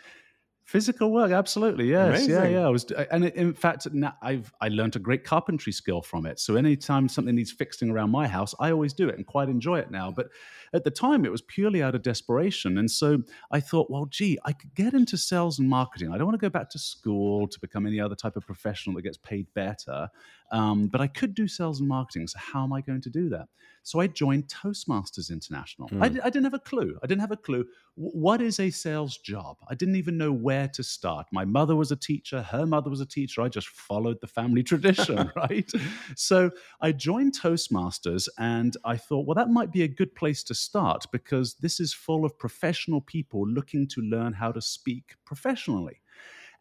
Physical 0.65 1.13
work, 1.13 1.31
absolutely, 1.31 1.91
yes, 1.91 2.09
Amazing. 2.09 2.31
yeah, 2.31 2.45
yeah. 2.47 2.67
I 2.67 2.71
was, 2.71 2.91
and 3.11 3.27
in 3.27 3.53
fact, 3.53 3.87
I've 4.23 4.51
I 4.63 4.69
learned 4.69 4.97
a 4.97 4.99
great 4.99 5.23
carpentry 5.23 5.73
skill 5.73 6.01
from 6.01 6.25
it. 6.25 6.41
So 6.41 6.57
anytime 6.57 7.07
something 7.07 7.35
needs 7.35 7.53
fixing 7.53 7.91
around 7.91 8.11
my 8.11 8.27
house, 8.27 8.55
I 8.59 8.71
always 8.71 8.95
do 8.95 9.07
it 9.11 9.17
and 9.17 9.27
quite 9.27 9.51
enjoy 9.51 9.81
it 9.81 9.91
now. 9.91 10.11
But 10.11 10.29
at 10.73 10.83
the 10.83 10.91
time, 10.91 11.27
it 11.27 11.31
was 11.31 11.43
purely 11.43 11.83
out 11.83 11.95
of 11.95 12.01
desperation, 12.01 12.79
and 12.79 12.91
so 12.91 13.19
I 13.51 13.61
thought, 13.61 13.91
well, 13.91 14.07
gee, 14.07 14.39
I 14.47 14.53
could 14.53 14.75
get 14.75 14.95
into 14.95 15.19
sales 15.19 15.59
and 15.59 15.69
marketing. 15.69 16.11
I 16.11 16.17
don't 16.17 16.27
want 16.27 16.41
to 16.41 16.45
go 16.45 16.51
back 16.51 16.71
to 16.71 16.79
school 16.79 17.47
to 17.47 17.61
become 17.61 17.87
any 17.87 18.01
other 18.01 18.15
type 18.15 18.35
of 18.35 18.47
professional 18.47 18.97
that 18.97 19.03
gets 19.03 19.19
paid 19.19 19.47
better, 19.53 20.09
um, 20.51 20.87
but 20.87 21.03
I 21.03 21.09
could 21.09 21.35
do 21.35 21.47
sales 21.47 21.81
and 21.81 21.89
marketing. 21.91 22.27
So 22.27 22.39
how 22.39 22.65
am 22.65 22.73
I 22.73 22.81
going 22.81 23.03
to 23.03 23.11
do 23.11 23.29
that? 23.31 23.49
So 23.83 24.01
I 24.01 24.07
joined 24.07 24.49
Toastmasters 24.49 25.31
International. 25.31 25.89
Mm. 25.91 26.03
I, 26.03 26.07
I, 26.07 26.31
didn't 26.31 26.45
have 26.45 26.55
a 26.55 26.59
clue. 26.59 26.99
I 27.03 27.07
didn't 27.07 27.21
have 27.21 27.33
a 27.33 27.37
clue. 27.37 27.67
what 27.97 28.41
is 28.41 28.59
a 28.59 28.71
sales 28.71 29.19
job? 29.19 29.59
I 29.69 29.75
didn't 29.75 29.97
even 29.97 30.17
know 30.17 30.33
where 30.33 30.54
to 30.73 30.83
start. 30.83 31.27
My 31.33 31.45
mother 31.45 31.77
was 31.77 31.91
a 31.91 31.97
teacher. 31.97 32.43
Her 32.43 32.67
mother 32.67 32.91
was 32.91 33.01
a 33.01 33.07
teacher. 33.07 33.43
I 33.43 33.49
just 33.49 33.69
followed 33.69 34.21
the 34.21 34.27
family 34.27 34.63
tradition, 34.71 35.31
right? 35.37 35.71
So 36.17 36.51
I 36.81 36.93
joined 36.93 37.39
Toastmasters 37.39 38.29
and 38.39 38.77
I 38.85 38.97
thought, 38.97 39.27
well, 39.27 39.35
that 39.35 39.51
might 39.51 39.73
be 39.73 39.83
a 39.83 39.89
good 39.89 40.15
place 40.15 40.43
to 40.45 40.55
start 40.55 41.07
because 41.13 41.55
this 41.55 41.81
is 41.81 41.93
full 41.93 42.25
of 42.25 42.39
professional 42.39 43.01
people 43.01 43.47
looking 43.47 43.87
to 43.89 44.01
learn 44.01 44.35
how 44.35 44.53
to 44.53 44.61
speak 44.61 45.17
professionally. 45.25 46.01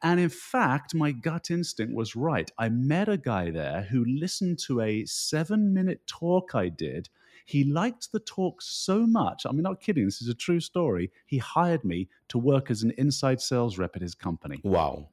And 0.02 0.20
in 0.20 0.30
fact, 0.30 0.94
my 0.94 1.14
gut 1.14 1.50
instinct 1.50 1.96
was 1.96 2.16
right. 2.16 2.52
I 2.58 2.68
met 2.68 3.08
a 3.08 3.18
guy 3.18 3.52
there 3.52 3.88
who 3.90 4.04
listened 4.06 4.60
to 4.68 4.82
a 4.82 5.06
seven 5.06 5.74
minute 5.74 6.06
talk 6.08 6.56
I 6.56 6.68
did. 6.68 7.08
He 7.46 7.64
liked 7.64 8.12
the 8.12 8.20
talk 8.20 8.62
so 8.62 9.06
much. 9.06 9.46
I'm 9.46 9.62
not 9.62 9.82
kidding. 9.82 10.06
This 10.06 10.22
is 10.22 10.30
a 10.30 10.34
true 10.34 10.60
story. 10.60 11.12
He 11.26 11.38
hired 11.38 11.84
me 11.84 12.10
to 12.30 12.38
work 12.38 12.72
as 12.72 12.84
an 12.84 12.92
inside 12.98 13.42
sales 13.42 13.78
rep 13.78 13.96
at 13.96 14.02
his 14.02 14.16
company. 14.16 14.62
Wow. 14.64 15.10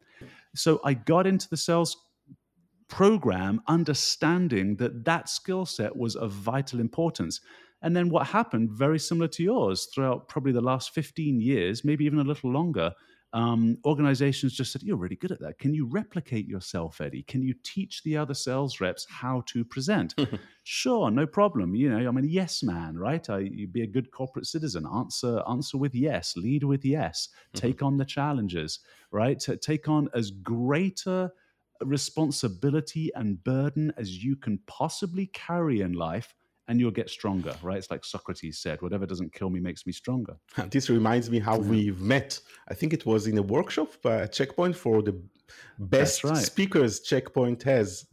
So 0.54 0.80
I 0.84 0.94
got 0.94 1.26
into 1.26 1.48
the 1.48 1.56
sales 1.56 1.96
program 2.88 3.60
understanding 3.68 4.76
that 4.76 5.04
that 5.04 5.28
skill 5.28 5.64
set 5.64 5.96
was 5.96 6.16
of 6.16 6.32
vital 6.32 6.80
importance. 6.80 7.40
And 7.82 7.96
then 7.96 8.10
what 8.10 8.26
happened, 8.26 8.70
very 8.72 8.98
similar 8.98 9.28
to 9.28 9.42
yours, 9.42 9.86
throughout 9.94 10.28
probably 10.28 10.52
the 10.52 10.60
last 10.60 10.92
15 10.92 11.40
years, 11.40 11.84
maybe 11.84 12.04
even 12.04 12.18
a 12.18 12.24
little 12.24 12.52
longer, 12.52 12.92
um, 13.32 13.78
organizations 13.84 14.54
just 14.54 14.72
said, 14.72 14.82
You're 14.82 14.96
really 14.96 15.16
good 15.16 15.30
at 15.30 15.40
that. 15.40 15.58
Can 15.58 15.72
you 15.72 15.86
replicate 15.86 16.48
yourself, 16.48 17.00
Eddie? 17.00 17.22
Can 17.22 17.42
you 17.42 17.54
teach 17.62 18.02
the 18.02 18.16
other 18.16 18.34
sales 18.34 18.80
reps 18.80 19.06
how 19.08 19.42
to 19.46 19.64
present? 19.64 20.14
sure, 20.64 21.10
no 21.10 21.26
problem. 21.26 21.74
You 21.74 21.90
know, 21.90 22.08
I'm 22.08 22.16
a 22.16 22.22
yes 22.22 22.62
man, 22.62 22.96
right? 22.98 23.28
I, 23.30 23.38
you 23.38 23.68
be 23.68 23.82
a 23.82 23.86
good 23.86 24.10
corporate 24.10 24.46
citizen. 24.46 24.86
Answer, 24.92 25.42
answer 25.48 25.78
with 25.78 25.94
yes, 25.94 26.36
lead 26.36 26.64
with 26.64 26.84
yes, 26.84 27.28
mm-hmm. 27.28 27.66
take 27.66 27.82
on 27.82 27.96
the 27.96 28.04
challenges, 28.04 28.80
right? 29.12 29.40
take 29.60 29.88
on 29.88 30.08
as 30.14 30.30
greater 30.30 31.30
responsibility 31.82 33.10
and 33.14 33.42
burden 33.42 33.92
as 33.96 34.22
you 34.22 34.36
can 34.36 34.58
possibly 34.66 35.26
carry 35.28 35.80
in 35.80 35.92
life 35.92 36.34
and 36.70 36.78
you'll 36.78 36.92
get 36.92 37.10
stronger, 37.10 37.54
right? 37.62 37.78
It's 37.78 37.90
like 37.90 38.04
Socrates 38.04 38.60
said, 38.60 38.80
whatever 38.80 39.04
doesn't 39.04 39.34
kill 39.34 39.50
me 39.50 39.58
makes 39.58 39.84
me 39.86 39.92
stronger. 39.92 40.36
This 40.70 40.88
reminds 40.88 41.28
me 41.28 41.40
how 41.40 41.58
we've 41.58 42.00
met. 42.00 42.38
I 42.68 42.74
think 42.74 42.92
it 42.92 43.04
was 43.04 43.26
in 43.26 43.36
a 43.38 43.42
workshop, 43.42 43.90
uh, 44.04 44.26
a 44.26 44.28
checkpoint 44.28 44.76
for 44.76 45.02
the 45.02 45.20
best 45.78 46.24
right. 46.24 46.36
speakers 46.36 47.00
checkpoint 47.00 47.62
has. 47.62 48.06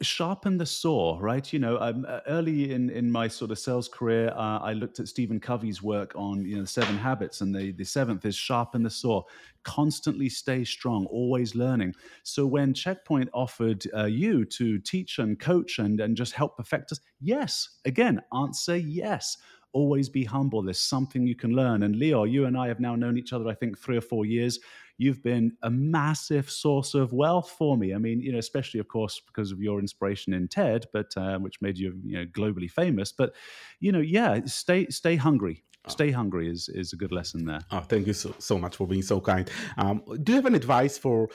Sharpen 0.00 0.58
the 0.58 0.66
saw 0.66 1.18
right? 1.20 1.52
You 1.52 1.58
know 1.58 1.78
um, 1.78 2.06
uh, 2.08 2.20
early 2.26 2.72
in 2.72 2.90
in 2.90 3.10
my 3.10 3.28
sort 3.28 3.50
of 3.50 3.58
sales 3.58 3.88
career 3.88 4.30
uh, 4.30 4.58
i 4.58 4.72
looked 4.72 4.98
at 4.98 5.08
stephen 5.08 5.38
covey's 5.38 5.82
work 5.82 6.12
on 6.16 6.44
you 6.44 6.56
know 6.56 6.62
the 6.62 6.68
seven 6.68 6.96
habits 6.96 7.40
and 7.40 7.54
the 7.54 7.72
the 7.72 7.84
seventh 7.84 8.24
is 8.24 8.34
sharpen 8.34 8.82
the 8.82 8.90
saw. 8.90 9.22
Constantly 9.64 10.28
stay 10.28 10.64
strong 10.64 11.06
always 11.06 11.54
learning. 11.54 11.94
So 12.24 12.46
when 12.46 12.74
checkpoint 12.74 13.30
offered 13.32 13.84
uh, 13.96 14.06
you 14.06 14.44
to 14.46 14.78
teach 14.78 15.18
and 15.18 15.38
coach 15.38 15.78
and 15.78 16.00
and 16.00 16.16
just 16.16 16.32
help 16.32 16.56
perfect 16.56 16.92
us 16.92 17.00
yes 17.20 17.78
again 17.84 18.20
answer 18.34 18.76
yes 18.76 19.36
always 19.72 20.08
be 20.08 20.24
humble. 20.24 20.62
There's 20.62 20.78
something 20.78 21.26
you 21.26 21.34
can 21.34 21.52
learn. 21.52 21.82
And 21.82 21.96
Leo, 21.96 22.24
you 22.24 22.46
and 22.46 22.56
I 22.56 22.68
have 22.68 22.80
now 22.80 22.94
known 22.94 23.16
each 23.16 23.32
other, 23.32 23.48
I 23.48 23.54
think, 23.54 23.78
three 23.78 23.96
or 23.96 24.02
four 24.02 24.24
years 24.24 24.58
you've 25.02 25.22
been 25.22 25.52
a 25.62 25.70
massive 25.70 26.48
source 26.48 26.94
of 26.94 27.12
wealth 27.12 27.50
for 27.50 27.76
me. 27.76 27.92
I 27.92 27.98
mean, 27.98 28.20
you 28.20 28.32
know, 28.32 28.38
especially 28.38 28.78
of 28.78 28.86
course 28.86 29.20
because 29.26 29.50
of 29.50 29.60
your 29.60 29.80
inspiration 29.80 30.32
in 30.32 30.46
TED, 30.46 30.86
but 30.92 31.12
uh, 31.16 31.38
which 31.38 31.60
made 31.60 31.76
you 31.76 31.98
you 32.04 32.18
know 32.18 32.26
globally 32.26 32.70
famous. 32.70 33.12
But 33.12 33.34
you 33.80 33.90
know, 33.92 34.00
yeah, 34.00 34.40
stay 34.46 34.86
stay 34.88 35.16
hungry. 35.16 35.64
Ah. 35.84 35.90
Stay 35.90 36.10
hungry 36.12 36.48
is 36.48 36.68
is 36.68 36.92
a 36.92 36.96
good 36.96 37.12
lesson 37.12 37.44
there. 37.44 37.62
Oh, 37.72 37.80
thank 37.80 38.06
you 38.06 38.12
so, 38.12 38.32
so 38.38 38.58
much 38.58 38.76
for 38.76 38.86
being 38.86 39.02
so 39.02 39.20
kind. 39.20 39.50
Um, 39.76 40.02
do 40.22 40.32
you 40.32 40.36
have 40.36 40.46
an 40.46 40.54
advice 40.54 40.96
for 40.96 41.28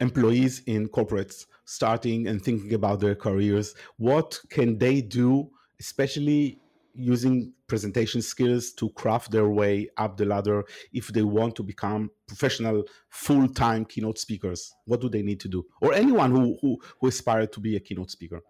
employees 0.00 0.62
in 0.66 0.88
corporates 0.88 1.46
starting 1.64 2.26
and 2.26 2.42
thinking 2.42 2.74
about 2.74 3.00
their 3.00 3.14
careers? 3.14 3.74
What 3.96 4.38
can 4.50 4.76
they 4.78 5.00
do, 5.00 5.50
especially 5.80 6.60
using 6.94 7.53
presentation 7.66 8.20
skills 8.20 8.72
to 8.72 8.90
craft 8.90 9.30
their 9.30 9.48
way 9.48 9.88
up 9.96 10.16
the 10.16 10.24
ladder 10.24 10.64
if 10.92 11.08
they 11.08 11.22
want 11.22 11.54
to 11.56 11.62
become 11.62 12.10
professional 12.26 12.84
full-time 13.08 13.84
keynote 13.84 14.18
speakers 14.18 14.72
what 14.84 15.00
do 15.00 15.08
they 15.08 15.22
need 15.22 15.40
to 15.40 15.48
do 15.48 15.64
or 15.80 15.94
anyone 15.94 16.30
who 16.30 16.56
who, 16.60 16.78
who 17.00 17.08
aspire 17.08 17.46
to 17.46 17.60
be 17.60 17.76
a 17.76 17.80
keynote 17.80 18.10
speaker 18.10 18.40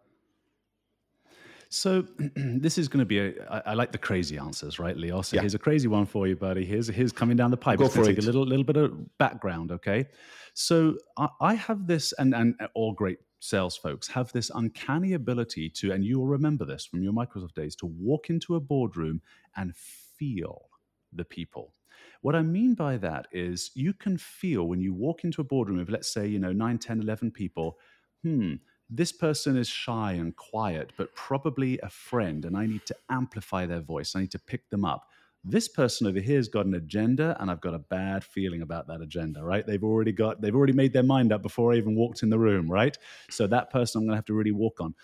so 1.75 2.05
this 2.37 2.79
is 2.79 2.89
going 2.89 3.01
to 3.01 3.05
be 3.05 3.19
a. 3.19 3.33
I, 3.51 3.63
I 3.67 3.75
like 3.75 3.91
the 3.91 3.99
crazy 3.99 4.39
answers, 4.39 4.79
right, 4.79 4.97
Leo? 4.97 5.23
So 5.23 5.35
yeah. 5.35 5.43
here's 5.43 5.55
a 5.55 5.59
crazy 5.59 5.89
one 5.89 6.07
for 6.07 6.29
you, 6.29 6.37
buddy. 6.37 6.65
Here's 6.65 6.87
here's 6.87 7.11
coming 7.11 7.37
down 7.37 7.51
the 7.51 7.57
pipe. 7.57 7.81
Go 7.81 7.89
for 7.89 8.03
it. 8.03 8.07
Take 8.07 8.19
a 8.19 8.23
little 8.23 8.45
little 8.47 8.65
bit 8.65 8.77
of 8.77 9.19
background, 9.19 9.73
okay? 9.73 10.07
So 10.55 10.97
I, 11.19 11.29
I 11.41 11.55
have 11.55 11.87
this, 11.87 12.13
and 12.17 12.33
and 12.33 12.55
all 12.75 12.93
great 12.93 13.19
sales 13.45 13.77
folks 13.77 14.09
have 14.09 14.33
this 14.33 14.51
uncanny 14.55 15.13
ability 15.13 15.69
to, 15.69 15.93
and 15.93 16.05
you 16.05 16.19
will 16.19 16.27
remember 16.27 16.65
this 16.65 16.87
from 16.87 17.03
your 17.03 17.13
Microsoft 17.13 17.55
days, 17.55 17.77
to 17.77 17.87
walk 17.87 18.31
into 18.31 18.55
a 18.55 18.61
boardroom 18.61 19.21
and 19.57 19.77
feel 19.77 20.71
the 21.13 21.25
people. 21.25 21.75
What 22.23 22.35
I 22.35 22.43
mean 22.43 22.75
by 22.75 22.97
that 22.97 23.29
is 23.33 23.71
you 23.75 23.93
can 23.93 24.17
feel 24.17 24.65
when 24.65 24.81
you 24.81 24.95
walk 24.95 25.25
into 25.25 25.43
a 25.43 25.45
boardroom 25.45 25.79
of, 25.79 25.91
let's 25.91 26.11
say, 26.11 26.27
you 26.27 26.39
know, 26.39 26.53
9, 26.53 26.79
10, 26.79 27.01
11 27.01 27.31
people, 27.33 27.79
hmm, 28.23 28.55
this 28.89 29.13
person 29.13 29.59
is 29.59 29.69
shy 29.69 30.13
and 30.13 30.35
quiet, 30.37 30.93
but 30.97 31.15
probably 31.15 31.79
a 31.81 31.91
friend, 31.91 32.47
and 32.47 32.57
I 32.57 32.65
need 32.65 32.87
to 32.87 32.97
amplify 33.11 33.67
their 33.67 33.81
voice. 33.81 34.17
I 34.17 34.21
need 34.21 34.31
to 34.33 34.39
pick 34.39 34.71
them 34.71 34.87
up 34.87 35.07
this 35.45 35.69
person 35.69 36.07
over 36.07 36.21
here 36.21 36.37
has 36.37 36.49
got 36.49 36.67
an 36.67 36.75
agenda 36.75 37.37
and 37.39 37.51
i've 37.51 37.61
got 37.61 37.75
a 37.75 37.79
bad 37.79 38.25
feeling 38.25 38.63
about 38.63 38.87
that 38.87 39.01
agenda 39.01 39.43
right? 39.43 39.67
They've 39.67 39.85
already 39.85 40.13
got 40.13 40.41
they've 40.41 40.55
already 40.55 40.73
made 40.73 40.93
their 40.93 41.03
mind 41.03 41.33
up 41.33 41.43
before 41.43 41.73
i 41.73 41.77
even 41.77 41.95
walked 41.95 42.23
in 42.23 42.31
the 42.31 42.39
room 42.39 42.71
right? 42.71 42.97
So 43.31 43.47
that 43.49 43.71
person 43.71 44.01
i'm 44.01 44.07
going 44.07 44.15
to 44.15 44.17
have 44.17 44.25
to 44.27 44.35
really 44.35 44.53
walk 44.53 44.81
on. 44.81 44.95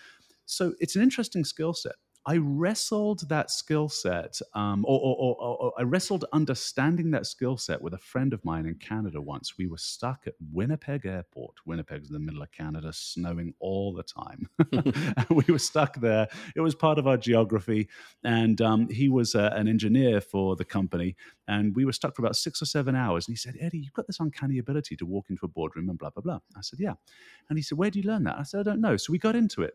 So 0.47 0.75
it's 0.81 0.97
an 0.97 1.03
interesting 1.03 1.45
skill 1.45 1.75
set 1.75 1.95
I 2.27 2.37
wrestled 2.37 3.29
that 3.31 3.51
skill 3.51 3.89
set, 3.89 4.39
um, 4.55 4.85
or, 4.87 5.01
or, 5.01 5.17
or, 5.17 5.57
or, 5.57 5.73
I 5.79 5.83
wrestled 5.85 6.27
understanding 6.35 7.11
that 7.13 7.25
skill 7.25 7.57
set 7.57 7.81
with 7.81 7.95
a 7.95 7.99
friend 7.99 8.35
of 8.35 8.45
mine 8.45 8.67
in 8.67 8.75
Canada 8.75 9.23
once. 9.23 9.57
We 9.57 9.67
were 9.67 9.79
stuck 9.79 10.25
at 10.27 10.35
Winnipeg 10.53 11.07
Airport. 11.07 11.57
Winnipeg's 11.65 12.09
in 12.09 12.13
the 12.13 12.21
middle 12.21 12.43
of 12.43 12.53
Canada, 12.53 12.93
snowing 12.93 13.55
all 13.59 13.95
the 13.95 14.03
time. 14.03 14.51
we 15.31 15.45
were 15.49 15.59
stuck 15.59 15.97
there. 15.97 16.29
It 16.55 16.61
was 16.61 16.75
part 16.75 16.99
of 16.99 17.07
our 17.07 17.17
geography. 17.17 17.89
And 18.23 18.61
um, 18.61 18.91
he 18.91 19.09
was 19.09 19.35
uh, 19.35 19.51
an 19.55 19.67
engineer 19.67 20.21
for 20.21 20.57
the 20.57 20.65
company. 20.65 21.17
And 21.49 21.75
we 21.75 21.87
were 21.87 21.93
stuck 21.93 22.17
for 22.17 22.23
about 22.23 22.37
six 22.37 22.61
or 22.61 22.67
seven 22.67 22.95
hours. 22.95 23.27
And 23.27 23.33
he 23.33 23.39
said, 23.39 23.57
Eddie, 23.59 23.79
you've 23.79 23.95
got 23.95 24.07
this 24.07 24.21
uncanny 24.21 24.59
ability 24.59 24.95
to 24.97 25.07
walk 25.07 25.31
into 25.31 25.47
a 25.47 25.49
boardroom 25.49 25.89
and 25.89 25.99
blah, 25.99 26.11
blah, 26.11 26.23
blah. 26.23 26.39
I 26.55 26.61
said, 26.61 26.81
Yeah. 26.81 26.95
And 27.49 27.59
he 27.59 27.63
said, 27.63 27.79
Where 27.79 27.91
do 27.91 27.99
you 27.99 28.07
learn 28.07 28.25
that? 28.25 28.39
I 28.39 28.43
said, 28.43 28.61
I 28.61 28.63
don't 28.65 28.81
know. 28.83 28.99
So 28.99 29.11
we 29.11 29.19
got 29.19 29.35
into 29.35 29.63
it. 29.63 29.75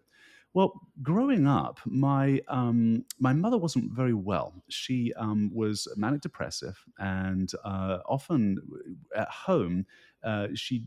Well, 0.55 0.87
growing 1.03 1.47
up, 1.47 1.81
my 1.85 2.41
um, 2.47 3.05
my 3.19 3.33
mother 3.33 3.57
wasn't 3.57 3.91
very 3.91 4.13
well. 4.13 4.53
She 4.69 5.13
um, 5.15 5.51
was 5.53 5.85
manic 5.97 6.21
depressive, 6.21 6.79
and 6.97 7.51
uh, 7.65 7.99
often 8.07 8.59
at 9.15 9.29
home, 9.29 9.85
uh, 10.23 10.47
she 10.55 10.85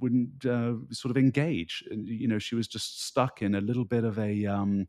wouldn't 0.00 0.44
uh, 0.44 0.74
sort 0.90 1.12
of 1.12 1.16
engage. 1.16 1.84
You 1.92 2.26
know, 2.26 2.40
she 2.40 2.56
was 2.56 2.68
just 2.68 3.06
stuck 3.06 3.40
in 3.40 3.54
a 3.54 3.60
little 3.60 3.84
bit 3.84 4.04
of 4.04 4.18
a 4.18 4.46
um, 4.46 4.88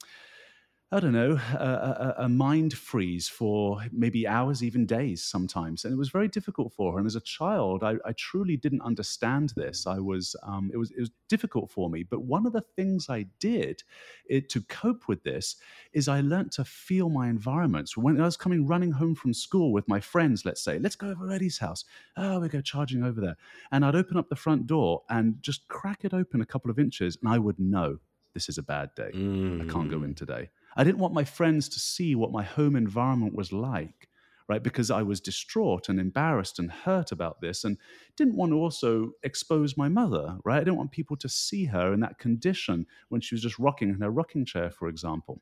I 0.91 0.99
don't 0.99 1.13
know, 1.13 1.39
a, 1.53 1.65
a, 1.65 2.15
a, 2.25 2.29
mind 2.29 2.73
freeze 2.73 3.27
for 3.27 3.81
maybe 3.91 4.27
hours, 4.27 4.63
even 4.63 4.85
days 4.85 5.23
sometimes. 5.23 5.83
And 5.83 5.91
it 5.91 5.97
was 5.97 6.09
very 6.09 6.27
difficult 6.27 6.73
for 6.73 6.93
her. 6.93 6.99
And 6.99 7.07
as 7.07 7.15
a 7.15 7.21
child, 7.21 7.83
I, 7.83 7.95
I 8.05 8.11
truly 8.13 8.55
didn't 8.55 8.81
understand 8.81 9.51
this. 9.55 9.87
I 9.87 9.97
was, 9.97 10.35
um, 10.43 10.69
it 10.71 10.77
was, 10.77 10.91
it 10.91 10.99
was 10.99 11.09
difficult 11.27 11.71
for 11.71 11.89
me. 11.89 12.03
But 12.03 12.21
one 12.21 12.45
of 12.45 12.53
the 12.53 12.61
things 12.61 13.09
I 13.09 13.25
did 13.39 13.81
it, 14.27 14.47
to 14.49 14.61
cope 14.61 15.07
with 15.07 15.23
this 15.23 15.55
is 15.91 16.07
I 16.07 16.21
learned 16.21 16.51
to 16.53 16.63
feel 16.63 17.09
my 17.09 17.29
environments. 17.29 17.97
When 17.97 18.21
I 18.21 18.25
was 18.25 18.37
coming 18.37 18.67
running 18.67 18.91
home 18.91 19.15
from 19.15 19.33
school 19.33 19.73
with 19.73 19.87
my 19.87 19.99
friends, 19.99 20.45
let's 20.45 20.63
say, 20.63 20.77
let's 20.77 20.95
go 20.95 21.09
over 21.09 21.31
Eddie's 21.31 21.57
house. 21.57 21.83
Oh, 22.15 22.39
we 22.39 22.47
go 22.47 22.61
charging 22.61 23.03
over 23.03 23.19
there. 23.19 23.37
And 23.71 23.83
I'd 23.83 23.95
open 23.95 24.17
up 24.17 24.29
the 24.29 24.35
front 24.35 24.67
door 24.67 25.01
and 25.09 25.41
just 25.41 25.67
crack 25.67 26.05
it 26.05 26.13
open 26.13 26.41
a 26.41 26.45
couple 26.45 26.69
of 26.69 26.77
inches 26.77 27.17
and 27.23 27.33
I 27.33 27.39
would 27.39 27.59
know 27.59 27.97
this 28.35 28.49
is 28.49 28.59
a 28.59 28.63
bad 28.63 28.91
day. 28.95 29.09
Mm. 29.15 29.67
I 29.67 29.73
can't 29.73 29.89
go 29.89 30.03
in 30.03 30.13
mm. 30.13 30.17
today. 30.17 30.49
I 30.75 30.83
didn't 30.83 30.99
want 30.99 31.13
my 31.13 31.23
friends 31.23 31.69
to 31.69 31.79
see 31.79 32.15
what 32.15 32.31
my 32.31 32.43
home 32.43 32.75
environment 32.75 33.33
was 33.33 33.53
like, 33.53 34.09
right? 34.49 34.61
Because 34.61 34.91
I 34.91 35.03
was 35.03 35.21
distraught 35.21 35.87
and 35.87 35.99
embarrassed 35.99 36.59
and 36.59 36.69
hurt 36.69 37.11
about 37.11 37.39
this 37.39 37.63
and 37.63 37.77
didn't 38.17 38.35
want 38.35 38.51
to 38.51 38.57
also 38.57 39.11
expose 39.23 39.77
my 39.77 39.87
mother, 39.87 40.37
right? 40.43 40.57
I 40.57 40.63
didn't 40.63 40.77
want 40.77 40.91
people 40.91 41.15
to 41.17 41.29
see 41.29 41.65
her 41.65 41.93
in 41.93 42.01
that 42.01 42.19
condition 42.19 42.85
when 43.09 43.21
she 43.21 43.35
was 43.35 43.41
just 43.41 43.57
rocking 43.57 43.89
in 43.89 44.01
her 44.01 44.11
rocking 44.11 44.45
chair, 44.45 44.69
for 44.69 44.89
example. 44.89 45.41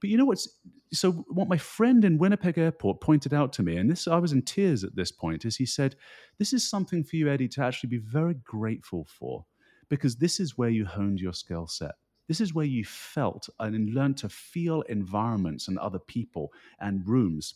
But 0.00 0.10
you 0.10 0.16
know 0.16 0.24
what's 0.24 0.48
so 0.92 1.12
what 1.28 1.48
my 1.48 1.58
friend 1.58 2.04
in 2.04 2.18
Winnipeg 2.18 2.58
Airport 2.58 3.00
pointed 3.00 3.32
out 3.32 3.52
to 3.54 3.62
me, 3.62 3.76
and 3.76 3.88
this 3.88 4.08
I 4.08 4.18
was 4.18 4.32
in 4.32 4.42
tears 4.42 4.82
at 4.82 4.96
this 4.96 5.12
point, 5.12 5.44
is 5.44 5.56
he 5.56 5.66
said, 5.66 5.94
This 6.38 6.52
is 6.52 6.68
something 6.68 7.04
for 7.04 7.16
you, 7.16 7.28
Eddie, 7.28 7.48
to 7.50 7.62
actually 7.62 7.90
be 7.90 7.98
very 7.98 8.34
grateful 8.34 9.06
for, 9.08 9.46
because 9.88 10.16
this 10.16 10.40
is 10.40 10.58
where 10.58 10.70
you 10.70 10.84
honed 10.86 11.20
your 11.20 11.32
skill 11.32 11.68
set 11.68 11.92
this 12.28 12.40
is 12.40 12.54
where 12.54 12.66
you 12.66 12.84
felt 12.84 13.48
and 13.58 13.94
learned 13.94 14.16
to 14.18 14.28
feel 14.28 14.82
environments 14.82 15.68
and 15.68 15.78
other 15.78 15.98
people 15.98 16.52
and 16.80 17.06
rooms. 17.06 17.54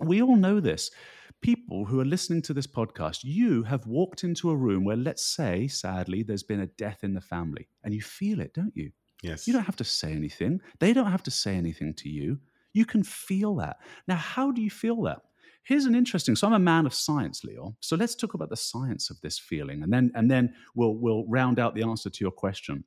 We 0.00 0.22
all 0.22 0.36
know 0.36 0.60
this. 0.60 0.90
People 1.42 1.86
who 1.86 2.00
are 2.00 2.04
listening 2.04 2.42
to 2.42 2.54
this 2.54 2.66
podcast, 2.66 3.20
you 3.22 3.62
have 3.62 3.86
walked 3.86 4.24
into 4.24 4.50
a 4.50 4.56
room 4.56 4.84
where, 4.84 4.96
let's 4.96 5.24
say, 5.24 5.68
sadly, 5.68 6.22
there's 6.22 6.42
been 6.42 6.60
a 6.60 6.66
death 6.66 7.02
in 7.02 7.14
the 7.14 7.20
family, 7.20 7.68
and 7.82 7.94
you 7.94 8.02
feel 8.02 8.40
it, 8.40 8.52
don't 8.52 8.76
you? 8.76 8.92
Yes. 9.22 9.46
You 9.46 9.52
don't 9.52 9.64
have 9.64 9.76
to 9.76 9.84
say 9.84 10.12
anything. 10.12 10.60
They 10.78 10.92
don't 10.92 11.10
have 11.10 11.22
to 11.24 11.30
say 11.30 11.54
anything 11.54 11.94
to 11.94 12.08
you. 12.08 12.38
You 12.72 12.84
can 12.84 13.02
feel 13.02 13.56
that. 13.56 13.78
Now, 14.06 14.16
how 14.16 14.50
do 14.50 14.62
you 14.62 14.70
feel 14.70 15.02
that? 15.02 15.20
Here's 15.62 15.84
an 15.84 15.94
interesting. 15.94 16.36
So 16.36 16.46
I'm 16.46 16.54
a 16.54 16.58
man 16.58 16.86
of 16.86 16.94
science, 16.94 17.44
Leo. 17.44 17.76
So 17.80 17.96
let's 17.96 18.14
talk 18.14 18.34
about 18.34 18.48
the 18.48 18.56
science 18.56 19.10
of 19.10 19.20
this 19.20 19.38
feeling, 19.38 19.82
and 19.82 19.92
then 19.92 20.10
and 20.14 20.30
then 20.30 20.54
we'll 20.74 20.94
we'll 20.94 21.26
round 21.28 21.58
out 21.58 21.74
the 21.74 21.82
answer 21.82 22.10
to 22.10 22.24
your 22.24 22.30
question. 22.30 22.84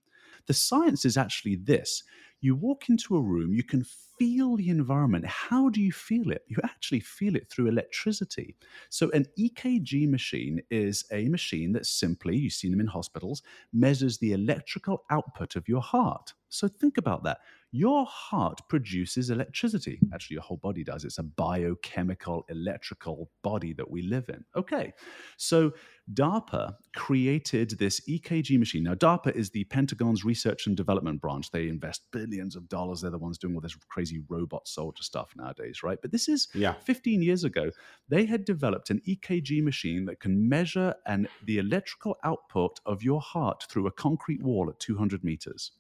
The 0.48 0.54
science 0.54 1.06
is 1.06 1.18
actually 1.18 1.56
this 1.56 2.04
you 2.42 2.56
walk 2.56 2.90
into 2.90 3.16
a 3.16 3.22
room, 3.22 3.54
you 3.54 3.64
can 3.64 3.86
feel 4.20 4.58
the 4.58 4.68
environment. 4.68 5.26
How 5.26 5.70
do 5.70 5.80
you 5.80 5.94
feel 5.94 6.30
it? 6.30 6.44
You 6.50 6.58
actually 6.64 7.00
feel 7.00 7.38
it 7.38 7.50
through 7.50 7.68
electricity. 7.68 8.56
So, 8.90 9.10
an 9.12 9.26
EKG 9.40 10.10
machine 10.10 10.62
is 10.70 11.06
a 11.12 11.30
machine 11.30 11.72
that 11.72 11.86
simply, 11.86 12.36
you've 12.36 12.54
seen 12.54 12.72
them 12.72 12.82
in 12.82 12.88
hospitals, 12.88 13.44
measures 13.72 14.18
the 14.18 14.34
electrical 14.34 15.06
output 15.10 15.56
of 15.56 15.70
your 15.70 15.82
heart. 15.82 16.34
So, 16.50 16.68
think 16.68 16.98
about 16.98 17.24
that 17.24 17.40
your 17.76 18.06
heart 18.06 18.62
produces 18.70 19.32
electricity. 19.32 20.00
Actually, 20.14 20.36
your 20.36 20.44
whole 20.44 20.58
body 20.58 20.84
does. 20.84 21.04
It's 21.04 21.18
a 21.18 21.24
biochemical, 21.24 22.46
electrical 22.48 23.32
body 23.42 23.74
that 23.74 23.90
we 23.90 24.04
live 24.04 24.30
in. 24.30 24.46
Okay, 24.56 24.94
so 25.38 25.74
DARPA 26.14 26.76
created 26.96 27.72
this 27.80 28.00
EKG 28.08 28.60
machine. 28.60 28.84
Now, 28.84 28.94
DARPA 28.94 29.36
is 29.36 29.50
the 29.50 29.64
Pentagon's 29.64 30.24
research 30.24 30.68
and 30.68 30.78
development 30.78 31.20
branch. 31.20 31.50
They 31.50 31.68
invest 31.68 32.04
billions 32.12 32.56
of 32.56 32.70
dollars. 32.70 33.02
They're 33.02 33.10
the 33.10 33.18
ones 33.18 33.40
doing 33.40 33.56
all 33.56 33.62
this 33.62 33.76
crazy 33.90 34.22
robot 34.30 34.68
soldier 34.68 35.02
stuff 35.02 35.34
nowadays, 35.36 35.82
right? 35.82 35.98
But 36.00 36.12
this 36.12 36.28
is 36.28 36.50
yeah. 36.54 36.74
15 36.74 37.24
years 37.24 37.44
ago. 37.44 37.72
They 38.08 38.26
had 38.28 38.46
developed 38.46 38.92
an 38.92 39.02
EKG 39.08 39.64
machine 39.64 40.06
that 40.06 40.20
can 40.20 40.48
measure 40.48 40.94
and 41.08 41.28
the 41.44 41.58
electrical 41.58 42.18
output 42.24 42.80
of 42.86 43.02
your 43.02 43.20
heart 43.20 43.66
through 43.68 43.88
a 43.88 43.92
concrete 43.92 44.44
wall 44.44 44.70
at 44.70 44.80
200 44.80 45.24
meters. 45.24 45.72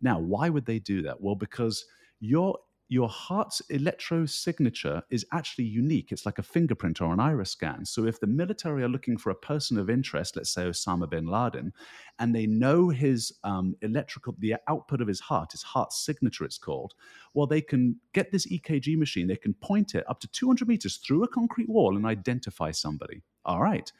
Now, 0.00 0.18
why 0.18 0.48
would 0.48 0.66
they 0.66 0.78
do 0.78 1.02
that? 1.02 1.20
Well, 1.20 1.34
because 1.34 1.84
your 2.20 2.58
your 2.90 3.08
heart's 3.08 3.60
electro 3.70 4.26
signature 4.26 5.00
is 5.10 5.24
actually 5.32 5.64
unique. 5.64 6.10
It's 6.10 6.26
like 6.26 6.40
a 6.40 6.42
fingerprint 6.42 7.00
or 7.00 7.12
an 7.12 7.20
iris 7.20 7.52
scan. 7.52 7.86
So 7.86 8.04
if 8.04 8.18
the 8.18 8.26
military 8.26 8.82
are 8.82 8.88
looking 8.88 9.16
for 9.16 9.30
a 9.30 9.34
person 9.36 9.78
of 9.78 9.88
interest, 9.88 10.34
let's 10.34 10.52
say 10.52 10.64
Osama 10.64 11.08
bin 11.08 11.26
Laden, 11.26 11.72
and 12.18 12.34
they 12.34 12.46
know 12.46 12.88
his 12.88 13.32
um, 13.44 13.76
electrical, 13.82 14.34
the 14.40 14.56
output 14.68 15.00
of 15.00 15.06
his 15.06 15.20
heart, 15.20 15.52
his 15.52 15.62
heart 15.62 15.92
signature, 15.92 16.44
it's 16.44 16.58
called, 16.58 16.94
well, 17.32 17.46
they 17.46 17.60
can 17.60 17.94
get 18.12 18.32
this 18.32 18.48
EKG 18.48 18.98
machine, 18.98 19.28
they 19.28 19.36
can 19.36 19.54
point 19.54 19.94
it 19.94 20.04
up 20.10 20.18
to 20.18 20.26
200 20.26 20.66
meters 20.66 20.96
through 20.96 21.22
a 21.22 21.28
concrete 21.28 21.68
wall 21.68 21.96
and 21.96 22.04
identify 22.04 22.72
somebody. 22.72 23.22
All 23.44 23.62
right. 23.62 23.90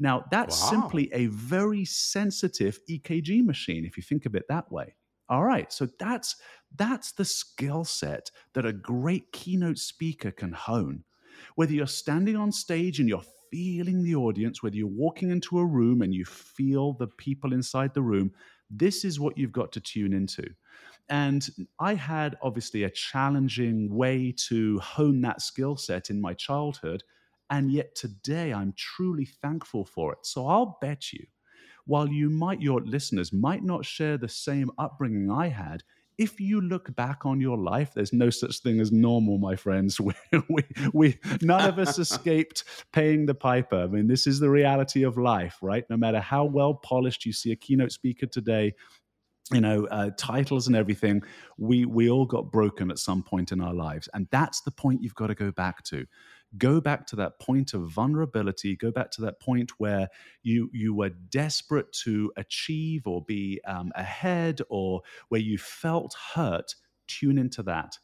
Now, 0.00 0.24
that's 0.32 0.60
wow. 0.60 0.70
simply 0.70 1.08
a 1.12 1.26
very 1.26 1.84
sensitive 1.84 2.80
EKG 2.90 3.44
machine, 3.44 3.84
if 3.84 3.96
you 3.96 4.02
think 4.02 4.26
of 4.26 4.34
it 4.34 4.46
that 4.48 4.72
way. 4.72 4.96
All 5.30 5.44
right, 5.44 5.72
so 5.72 5.88
that's 5.98 6.36
that's 6.76 7.12
the 7.12 7.24
skill 7.24 7.84
set 7.84 8.30
that 8.54 8.66
a 8.66 8.72
great 8.72 9.32
keynote 9.32 9.78
speaker 9.78 10.30
can 10.32 10.52
hone. 10.52 11.04
Whether 11.56 11.72
you're 11.72 11.86
standing 11.86 12.36
on 12.36 12.52
stage 12.52 13.00
and 13.00 13.08
you're 13.08 13.24
feeling 13.50 14.02
the 14.02 14.14
audience, 14.16 14.62
whether 14.62 14.76
you're 14.76 14.86
walking 14.88 15.30
into 15.30 15.58
a 15.58 15.66
room 15.66 16.02
and 16.02 16.14
you 16.14 16.24
feel 16.24 16.92
the 16.94 17.08
people 17.08 17.52
inside 17.52 17.94
the 17.94 18.02
room, 18.02 18.32
this 18.70 19.04
is 19.04 19.18
what 19.20 19.38
you've 19.38 19.52
got 19.52 19.72
to 19.72 19.80
tune 19.80 20.12
into. 20.12 20.44
And 21.08 21.48
I 21.80 21.94
had 21.94 22.36
obviously 22.42 22.84
a 22.84 22.90
challenging 22.90 23.94
way 23.94 24.32
to 24.48 24.78
hone 24.80 25.22
that 25.22 25.42
skill 25.42 25.76
set 25.76 26.10
in 26.10 26.20
my 26.20 26.34
childhood. 26.34 27.02
And 27.50 27.72
yet 27.72 27.96
today 27.96 28.52
I'm 28.54 28.74
truly 28.76 29.26
thankful 29.26 29.84
for 29.84 30.12
it. 30.12 30.20
So 30.24 30.46
I'll 30.46 30.78
bet 30.80 31.12
you 31.12 31.26
while 31.86 32.08
you 32.08 32.30
might, 32.30 32.60
your 32.60 32.80
listeners 32.80 33.32
might 33.32 33.62
not 33.62 33.84
share 33.84 34.18
the 34.18 34.28
same 34.28 34.70
upbringing 34.78 35.30
I 35.30 35.48
had, 35.48 35.82
if 36.20 36.38
you 36.38 36.60
look 36.60 36.94
back 36.94 37.24
on 37.24 37.40
your 37.40 37.56
life, 37.56 37.92
there's 37.94 38.12
no 38.12 38.28
such 38.28 38.58
thing 38.58 38.78
as 38.78 38.92
normal, 38.92 39.38
my 39.38 39.56
friends. 39.56 39.98
We, 40.10 40.14
we, 40.50 40.64
we, 40.92 41.18
none 41.40 41.66
of 41.66 41.78
us 41.78 41.98
escaped 41.98 42.64
paying 42.92 43.24
the 43.24 43.34
piper. 43.34 43.84
I 43.84 43.86
mean, 43.86 44.06
this 44.06 44.26
is 44.26 44.38
the 44.38 44.50
reality 44.50 45.02
of 45.02 45.16
life, 45.16 45.56
right? 45.62 45.84
No 45.88 45.96
matter 45.96 46.20
how 46.20 46.44
well 46.44 46.74
polished 46.74 47.24
you 47.24 47.32
see 47.32 47.52
a 47.52 47.56
keynote 47.56 47.92
speaker 47.92 48.26
today, 48.26 48.74
you 49.50 49.62
know, 49.62 49.86
uh, 49.86 50.10
titles 50.18 50.66
and 50.66 50.76
everything, 50.76 51.22
we 51.56 51.86
we 51.86 52.10
all 52.10 52.26
got 52.26 52.52
broken 52.52 52.90
at 52.90 52.98
some 52.98 53.22
point 53.22 53.50
in 53.50 53.60
our 53.60 53.74
lives, 53.74 54.08
and 54.12 54.28
that's 54.30 54.60
the 54.60 54.70
point 54.70 55.02
you've 55.02 55.14
got 55.14 55.28
to 55.28 55.34
go 55.34 55.50
back 55.50 55.82
to 55.84 56.04
go 56.58 56.80
back 56.80 57.06
to 57.06 57.16
that 57.16 57.38
point 57.40 57.74
of 57.74 57.88
vulnerability 57.88 58.76
go 58.76 58.90
back 58.90 59.10
to 59.10 59.20
that 59.20 59.40
point 59.40 59.70
where 59.78 60.08
you 60.42 60.68
you 60.72 60.94
were 60.94 61.10
desperate 61.10 61.92
to 61.92 62.32
achieve 62.36 63.06
or 63.06 63.22
be 63.24 63.60
um, 63.66 63.92
ahead 63.94 64.60
or 64.68 65.00
where 65.28 65.40
you 65.40 65.56
felt 65.58 66.14
hurt 66.34 66.74
tune 67.06 67.38
into 67.38 67.62
that 67.62 67.96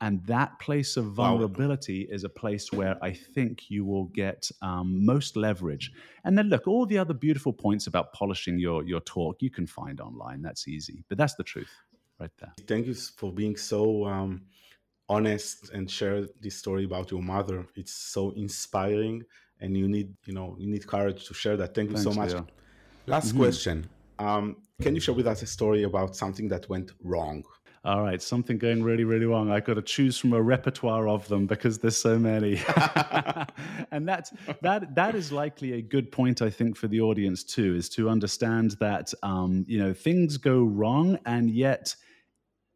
and 0.00 0.22
that 0.26 0.58
place 0.58 0.96
of 0.96 1.06
vulnerability 1.06 2.06
is 2.10 2.22
a 2.24 2.28
place 2.28 2.70
where 2.70 3.02
I 3.02 3.12
think 3.12 3.70
you 3.70 3.84
will 3.84 4.04
get 4.06 4.50
um, 4.60 5.04
most 5.06 5.36
leverage. 5.36 5.90
And 6.24 6.36
then 6.36 6.48
look, 6.48 6.68
all 6.68 6.84
the 6.84 6.98
other 6.98 7.14
beautiful 7.14 7.52
points 7.52 7.86
about 7.86 8.12
polishing 8.12 8.58
your 8.58 8.84
your 8.84 9.00
talk 9.00 9.40
you 9.40 9.50
can 9.50 9.66
find 9.66 10.00
online. 10.00 10.42
That's 10.42 10.68
easy, 10.68 11.02
but 11.08 11.16
that's 11.16 11.34
the 11.36 11.44
truth, 11.44 11.72
right 12.20 12.30
there. 12.38 12.52
Thank 12.66 12.86
you 12.86 12.94
for 12.94 13.32
being 13.32 13.56
so 13.56 14.04
um, 14.04 14.42
honest 15.08 15.70
and 15.70 15.90
share 15.90 16.26
this 16.40 16.56
story 16.56 16.84
about 16.84 17.10
your 17.10 17.22
mother. 17.22 17.66
It's 17.74 17.92
so 17.92 18.30
inspiring, 18.32 19.24
and 19.60 19.76
you 19.76 19.88
need 19.88 20.14
you 20.24 20.34
know 20.34 20.56
you 20.58 20.68
need 20.68 20.86
courage 20.86 21.26
to 21.28 21.34
share 21.34 21.56
that. 21.56 21.74
Thank 21.74 21.90
you 21.90 21.96
Thanks, 21.96 22.14
so 22.14 22.20
much. 22.20 22.32
Leo. 22.32 22.46
Last 23.06 23.28
mm-hmm. 23.28 23.38
question. 23.38 23.88
Um, 24.18 24.56
can 24.80 24.94
you 24.94 25.00
share 25.00 25.14
with 25.14 25.26
us 25.26 25.42
a 25.42 25.46
story 25.46 25.84
about 25.84 26.16
something 26.16 26.48
that 26.48 26.68
went 26.68 26.92
wrong? 27.02 27.44
All 27.86 28.02
right, 28.02 28.20
something 28.20 28.58
going 28.58 28.82
really, 28.82 29.04
really 29.04 29.26
wrong. 29.26 29.48
I've 29.52 29.64
got 29.64 29.74
to 29.74 29.82
choose 29.82 30.18
from 30.18 30.32
a 30.32 30.42
repertoire 30.42 31.06
of 31.06 31.28
them 31.28 31.46
because 31.46 31.78
there's 31.78 31.96
so 31.96 32.18
many. 32.18 32.60
and 33.92 34.08
that's 34.08 34.32
that 34.62 34.96
that 34.96 35.14
is 35.14 35.30
likely 35.30 35.74
a 35.74 35.82
good 35.82 36.10
point, 36.10 36.42
I 36.42 36.50
think, 36.50 36.76
for 36.76 36.88
the 36.88 37.00
audience 37.00 37.44
too, 37.44 37.76
is 37.76 37.88
to 37.90 38.10
understand 38.10 38.72
that 38.80 39.14
um, 39.22 39.64
you 39.68 39.78
know 39.78 39.94
things 39.94 40.36
go 40.36 40.64
wrong, 40.64 41.16
and 41.26 41.48
yet 41.48 41.94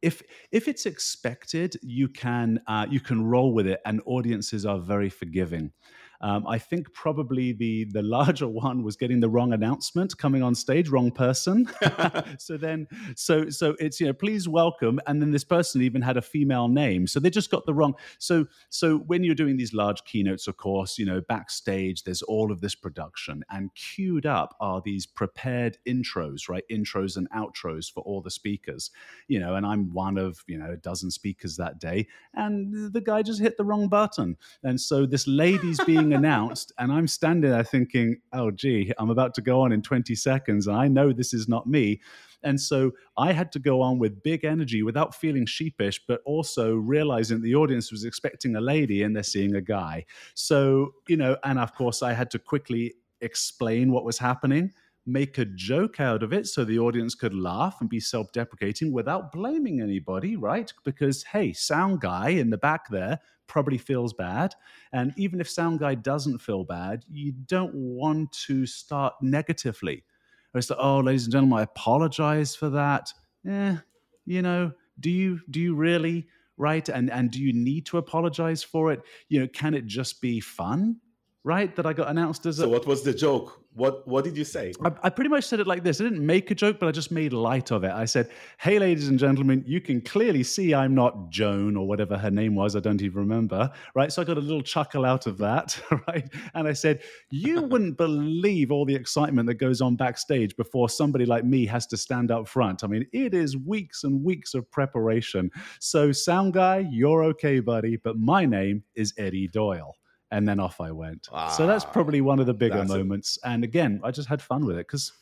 if 0.03 0.23
if 0.51 0.69
it's 0.69 0.87
expected, 0.87 1.77
you 1.83 2.09
can 2.09 2.61
uh, 2.67 2.87
you 2.91 3.01
can 3.01 3.25
roll 3.25 3.53
with 3.53 3.67
it, 3.67 3.81
and 3.85 4.01
audiences 4.07 4.65
are 4.67 4.79
very 4.79 5.11
forgiving. 5.11 5.73
Um, 6.21 6.47
I 6.47 6.59
think 6.59 6.93
probably 6.93 7.53
the 7.53 7.85
the 7.85 8.03
larger 8.03 8.49
one 8.67 8.83
was 8.83 8.97
getting 8.97 9.21
the 9.21 9.29
wrong 9.29 9.53
announcement 9.53 10.17
coming 10.19 10.43
on 10.43 10.55
stage, 10.55 10.89
wrong 10.89 11.11
person. 11.11 11.69
so 12.39 12.57
then, 12.57 12.87
so 13.17 13.49
so 13.51 13.77
it's 13.79 14.01
you 14.01 14.07
know 14.07 14.13
please 14.13 14.49
welcome, 14.49 15.01
and 15.07 15.21
then 15.21 15.31
this 15.31 15.45
person 15.45 15.83
even 15.83 16.03
had 16.03 16.17
a 16.17 16.23
female 16.23 16.69
name, 16.69 17.07
so 17.07 17.21
they 17.21 17.31
just 17.31 17.51
got 17.51 17.67
the 17.67 17.75
wrong. 17.75 17.95
So 18.19 18.47
so 18.69 18.99
when 18.99 19.25
you're 19.25 19.35
doing 19.35 19.57
these 19.57 19.73
large 19.73 20.05
keynotes, 20.05 20.47
of 20.47 20.57
course, 20.57 20.99
you 20.99 21.07
know 21.07 21.21
backstage 21.21 22.05
there's 22.05 22.23
all 22.23 22.53
of 22.53 22.61
this 22.61 22.75
production, 22.75 23.43
and 23.51 23.75
queued 23.75 24.27
up 24.27 24.57
are 24.61 24.83
these 24.85 25.07
prepared 25.07 25.79
intros, 25.87 26.49
right? 26.49 26.65
Intros 26.71 27.17
and 27.17 27.31
outros 27.31 27.91
for 27.93 28.03
all 28.03 28.21
the 28.21 28.31
speakers, 28.31 28.91
you 29.29 29.39
know, 29.39 29.55
and 29.55 29.65
I'm 29.65 29.93
one 29.93 30.19
of 30.19 30.45
you 30.47 30.59
know 30.59 30.71
a 30.73 30.77
dozen 30.77 31.11
speakers 31.11 31.57
that 31.57 31.79
day, 31.79 32.07
and 32.35 32.93
the 32.93 33.01
guy 33.01 33.23
just 33.23 33.41
hit 33.41 33.57
the 33.57 33.65
wrong 33.65 33.89
button, 33.89 34.37
and 34.63 34.81
so 34.81 35.07
this 35.07 35.27
lady's 35.27 35.83
being 35.85 36.10
being 36.11 36.19
announced, 36.19 36.73
and 36.79 36.93
I'm 36.93 37.07
standing 37.07 37.51
there 37.51 37.65
thinking, 37.65 38.21
oh, 38.33 38.51
gee, 38.51 38.93
I'm 38.99 39.11
about 39.11 39.35
to 39.35 39.41
go 39.41 39.61
on 39.61 39.73
in 39.73 39.83
20 39.83 40.15
seconds, 40.15 40.67
and 40.67 40.77
I 40.77 40.89
know 40.89 41.13
this 41.13 41.33
is 41.33 41.49
not 41.49 41.67
me. 41.67 42.01
And 42.43 42.61
so 42.61 42.93
I 43.19 43.33
had 43.33 43.53
to 43.53 43.59
go 43.59 43.83
on 43.83 43.99
with 43.99 44.23
big 44.23 44.45
energy 44.45 44.83
without 44.83 45.15
feeling 45.15 45.45
sheepish, 45.45 46.01
but 46.09 46.23
also 46.25 46.75
realizing 46.75 47.43
the 47.43 47.55
audience 47.55 47.93
was 47.93 48.05
expecting 48.05 48.57
a 48.57 48.61
lady 48.61 49.03
and 49.03 49.15
they're 49.15 49.23
seeing 49.23 49.55
a 49.55 49.61
guy. 49.61 50.07
So, 50.35 50.95
you 51.07 51.19
know, 51.19 51.37
and 51.45 51.59
of 51.59 51.75
course, 51.75 52.03
I 52.03 52.15
had 52.15 52.31
to 52.31 52.39
quickly 52.39 52.95
explain 53.21 53.93
what 53.93 54.05
was 54.05 54.17
happening 54.19 54.73
make 55.07 55.39
a 55.39 55.45
joke 55.45 55.99
out 55.99 56.23
of 56.23 56.33
it 56.33 56.47
so 56.47 56.65
the 56.65 56.79
audience 56.79 57.15
could 57.15 57.35
laugh 57.35 57.79
and 57.81 57.89
be 57.89 58.01
self 58.01 58.31
deprecating 58.33 58.93
without 58.93 59.33
blaming 59.33 59.81
anybody, 59.81 60.37
right? 60.37 60.73
Because, 60.85 61.23
hey, 61.25 61.53
sound 61.53 62.01
guy 62.01 62.31
in 62.31 62.51
the 62.51 62.59
back 62.59 62.89
there 62.91 63.19
probably 63.51 63.79
feels 63.79 64.15
bad. 64.15 64.55
And 64.93 65.13
even 65.17 65.41
if 65.41 65.51
sound 65.51 65.81
guy 65.81 65.97
doesn't 65.97 66.39
feel 66.39 66.63
bad, 66.63 67.05
you 67.11 67.33
don't 67.33 67.75
want 67.75 68.31
to 68.47 68.65
start 68.65 69.15
negatively. 69.21 70.05
It's 70.55 70.71
like, 70.71 70.79
oh, 70.81 71.01
ladies 71.01 71.25
and 71.25 71.33
gentlemen, 71.33 71.59
I 71.59 71.63
apologize 71.63 72.55
for 72.55 72.71
that. 72.71 73.13
Eh, 73.47 73.77
you 74.25 74.43
know, 74.43 74.73
do 75.01 75.11
you 75.11 75.41
do 75.51 75.61
you 75.61 75.75
really 75.75 76.29
right? 76.57 76.89
And 76.89 77.11
and 77.11 77.31
do 77.31 77.41
you 77.41 77.53
need 77.53 77.87
to 77.87 77.99
apologize 77.99 78.63
for 78.63 78.93
it? 78.93 79.03
You 79.29 79.41
know, 79.41 79.49
can 79.49 79.75
it 79.75 79.87
just 79.87 80.21
be 80.21 80.39
fun? 80.41 80.97
Right? 81.43 81.75
That 81.75 81.87
I 81.87 81.93
got 81.93 82.09
announced 82.09 82.47
as 82.47 82.59
a. 82.61 82.63
So 82.63 82.69
what 82.69 82.87
was 82.87 83.03
the 83.03 83.15
joke? 83.15 83.60
What 83.75 84.07
What 84.09 84.25
did 84.25 84.37
you 84.37 84.45
say? 84.45 84.73
I, 84.85 84.91
I, 85.05 85.11
pretty 85.11 85.31
much 85.31 85.45
said 85.45 85.61
it 85.61 85.67
like 85.67 85.85
this. 85.85 86.01
I 86.01 86.05
didn't 86.05 86.27
make 86.27 86.51
a 86.51 86.57
joke, 86.57 86.81
but 86.81 86.89
I 86.89 86.93
just 86.93 87.13
made 87.13 87.33
light 87.33 87.71
of 87.71 87.85
it. 87.85 87.93
I 87.93 88.05
said, 88.05 88.29
"Hey, 88.59 88.81
ladies 88.81 89.07
and 89.07 89.17
gentlemen, 89.17 89.63
you 89.65 89.81
can 89.81 90.01
clearly 90.01 90.43
see 90.43 90.75
I'm 90.75 90.93
not 90.93 91.31
Joan 91.31 91.77
or 91.77 91.87
whatever 91.87 92.19
her 92.19 92.33
name 92.33 92.57
was. 92.57 92.75
I 92.75 92.81
don't 92.81 93.01
even 93.01 93.19
remember. 93.21 93.71
Right? 93.95 94.13
So 94.13 94.23
I 94.23 94.25
got 94.25 94.39
a 94.39 94.41
little 94.41 94.63
chuckle 94.63 95.05
out 95.05 95.27
of 95.27 95.39
that. 95.39 95.81
Right? 96.09 96.29
And 96.55 96.67
I 96.67 96.73
said, 96.73 97.03
"You 97.31 97.63
wouldn't 97.63 97.97
believe 97.97 98.73
all 98.73 98.85
the 98.85 98.95
excitement 98.95 99.47
that 99.49 99.55
goes 99.55 99.81
on 99.81 99.97
backstage 99.97 100.57
before 100.57 100.89
somebody 100.89 101.27
like 101.27 101.45
me 101.45 101.67
has 101.67 101.87
to 101.89 101.97
stand 101.97 102.31
up 102.31 102.49
front. 102.49 102.83
I 102.83 102.87
mean, 102.87 103.07
it 103.13 103.35
is 103.35 103.57
weeks 103.57 104.03
and 104.03 104.25
weeks 104.25 104.55
of 104.55 104.69
preparation. 104.71 105.51
So, 105.79 106.11
sound 106.11 106.55
guy, 106.55 106.89
you're 106.91 107.23
okay, 107.25 107.61
buddy, 107.61 107.97
but 107.97 108.17
my 108.17 108.47
name 108.47 108.83
is 108.95 109.13
Eddie 109.19 109.49
Doyle." 109.49 110.00
And 110.31 110.49
then 110.49 110.61
off 110.61 110.81
I 110.81 110.91
went. 110.93 111.29
Ah, 111.33 111.49
so 111.49 111.67
that's 111.67 111.85
probably 111.85 112.21
one 112.21 112.39
of 112.39 112.47
the 112.47 112.55
bigger 112.55 112.85
moments. 112.85 113.39
A... 113.45 113.49
And 113.49 113.65
again, 113.65 114.01
I 114.05 114.11
just 114.11 114.29
had 114.29 114.41
fun 114.41 114.65
with 114.65 114.77
it 114.77 114.87
because 114.87 115.13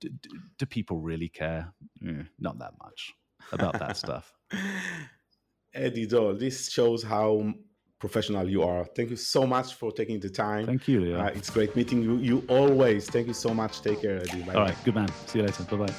do, 0.00 0.08
do, 0.08 0.30
do, 0.58 0.66
people 0.66 0.98
really 1.00 1.28
care? 1.28 1.72
Eh, 2.06 2.22
not 2.38 2.58
that 2.58 2.72
much 2.82 3.14
about 3.52 3.78
that 3.78 3.96
stuff. 4.04 4.32
Eddie 5.74 6.06
Doyle, 6.06 6.34
this 6.34 6.70
shows 6.70 7.02
how 7.02 7.52
professional 7.98 8.48
you 8.48 8.62
are. 8.62 8.84
Thank 8.84 9.10
you 9.10 9.16
so 9.16 9.46
much 9.46 9.74
for 9.74 9.92
taking 9.92 10.20
the 10.20 10.30
time. 10.30 10.66
Thank 10.66 10.88
you, 10.88 11.00
Leo. 11.00 11.20
Uh, 11.20 11.30
it's 11.34 11.50
great 11.50 11.74
meeting 11.74 12.02
you. 12.02 12.16
You 12.18 12.44
always. 12.48 13.08
Thank 13.08 13.26
you 13.26 13.34
so 13.34 13.52
much. 13.52 13.80
Take 13.80 14.02
care, 14.02 14.18
Eddie. 14.18 14.42
Bye. 14.42 14.54
All 14.54 14.62
right, 14.62 14.84
good 14.84 14.94
man. 14.94 15.08
See 15.26 15.40
you 15.40 15.46
later. 15.46 15.64
Bye 15.64 15.76
bye. 15.76 15.94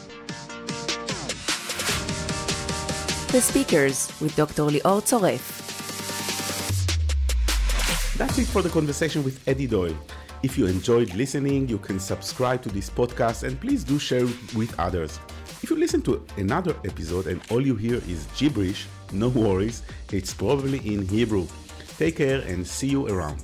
The 3.31 3.41
speakers 3.41 4.11
with 4.19 4.35
Dr. 4.35 4.63
Lior 4.63 5.01
Zoref. 5.03 5.68
That's 8.19 8.37
it 8.37 8.47
for 8.47 8.61
the 8.61 8.67
conversation 8.67 9.23
with 9.23 9.47
Eddie 9.47 9.65
Doyle. 9.65 9.95
If 10.43 10.57
you 10.57 10.67
enjoyed 10.67 11.13
listening, 11.13 11.69
you 11.69 11.77
can 11.77 12.01
subscribe 12.01 12.61
to 12.63 12.69
this 12.69 12.89
podcast 12.89 13.43
and 13.43 13.57
please 13.61 13.85
do 13.85 13.97
share 13.97 14.25
with 14.57 14.77
others. 14.77 15.21
If 15.63 15.69
you 15.69 15.77
listen 15.77 16.01
to 16.01 16.25
another 16.35 16.75
episode 16.83 17.27
and 17.27 17.41
all 17.49 17.65
you 17.65 17.77
hear 17.77 17.95
is 18.09 18.27
gibberish, 18.35 18.87
no 19.13 19.29
worries, 19.29 19.83
it's 20.11 20.33
probably 20.33 20.79
in 20.79 21.07
Hebrew. 21.07 21.47
Take 21.97 22.17
care 22.17 22.41
and 22.41 22.67
see 22.67 22.87
you 22.87 23.07
around. 23.07 23.41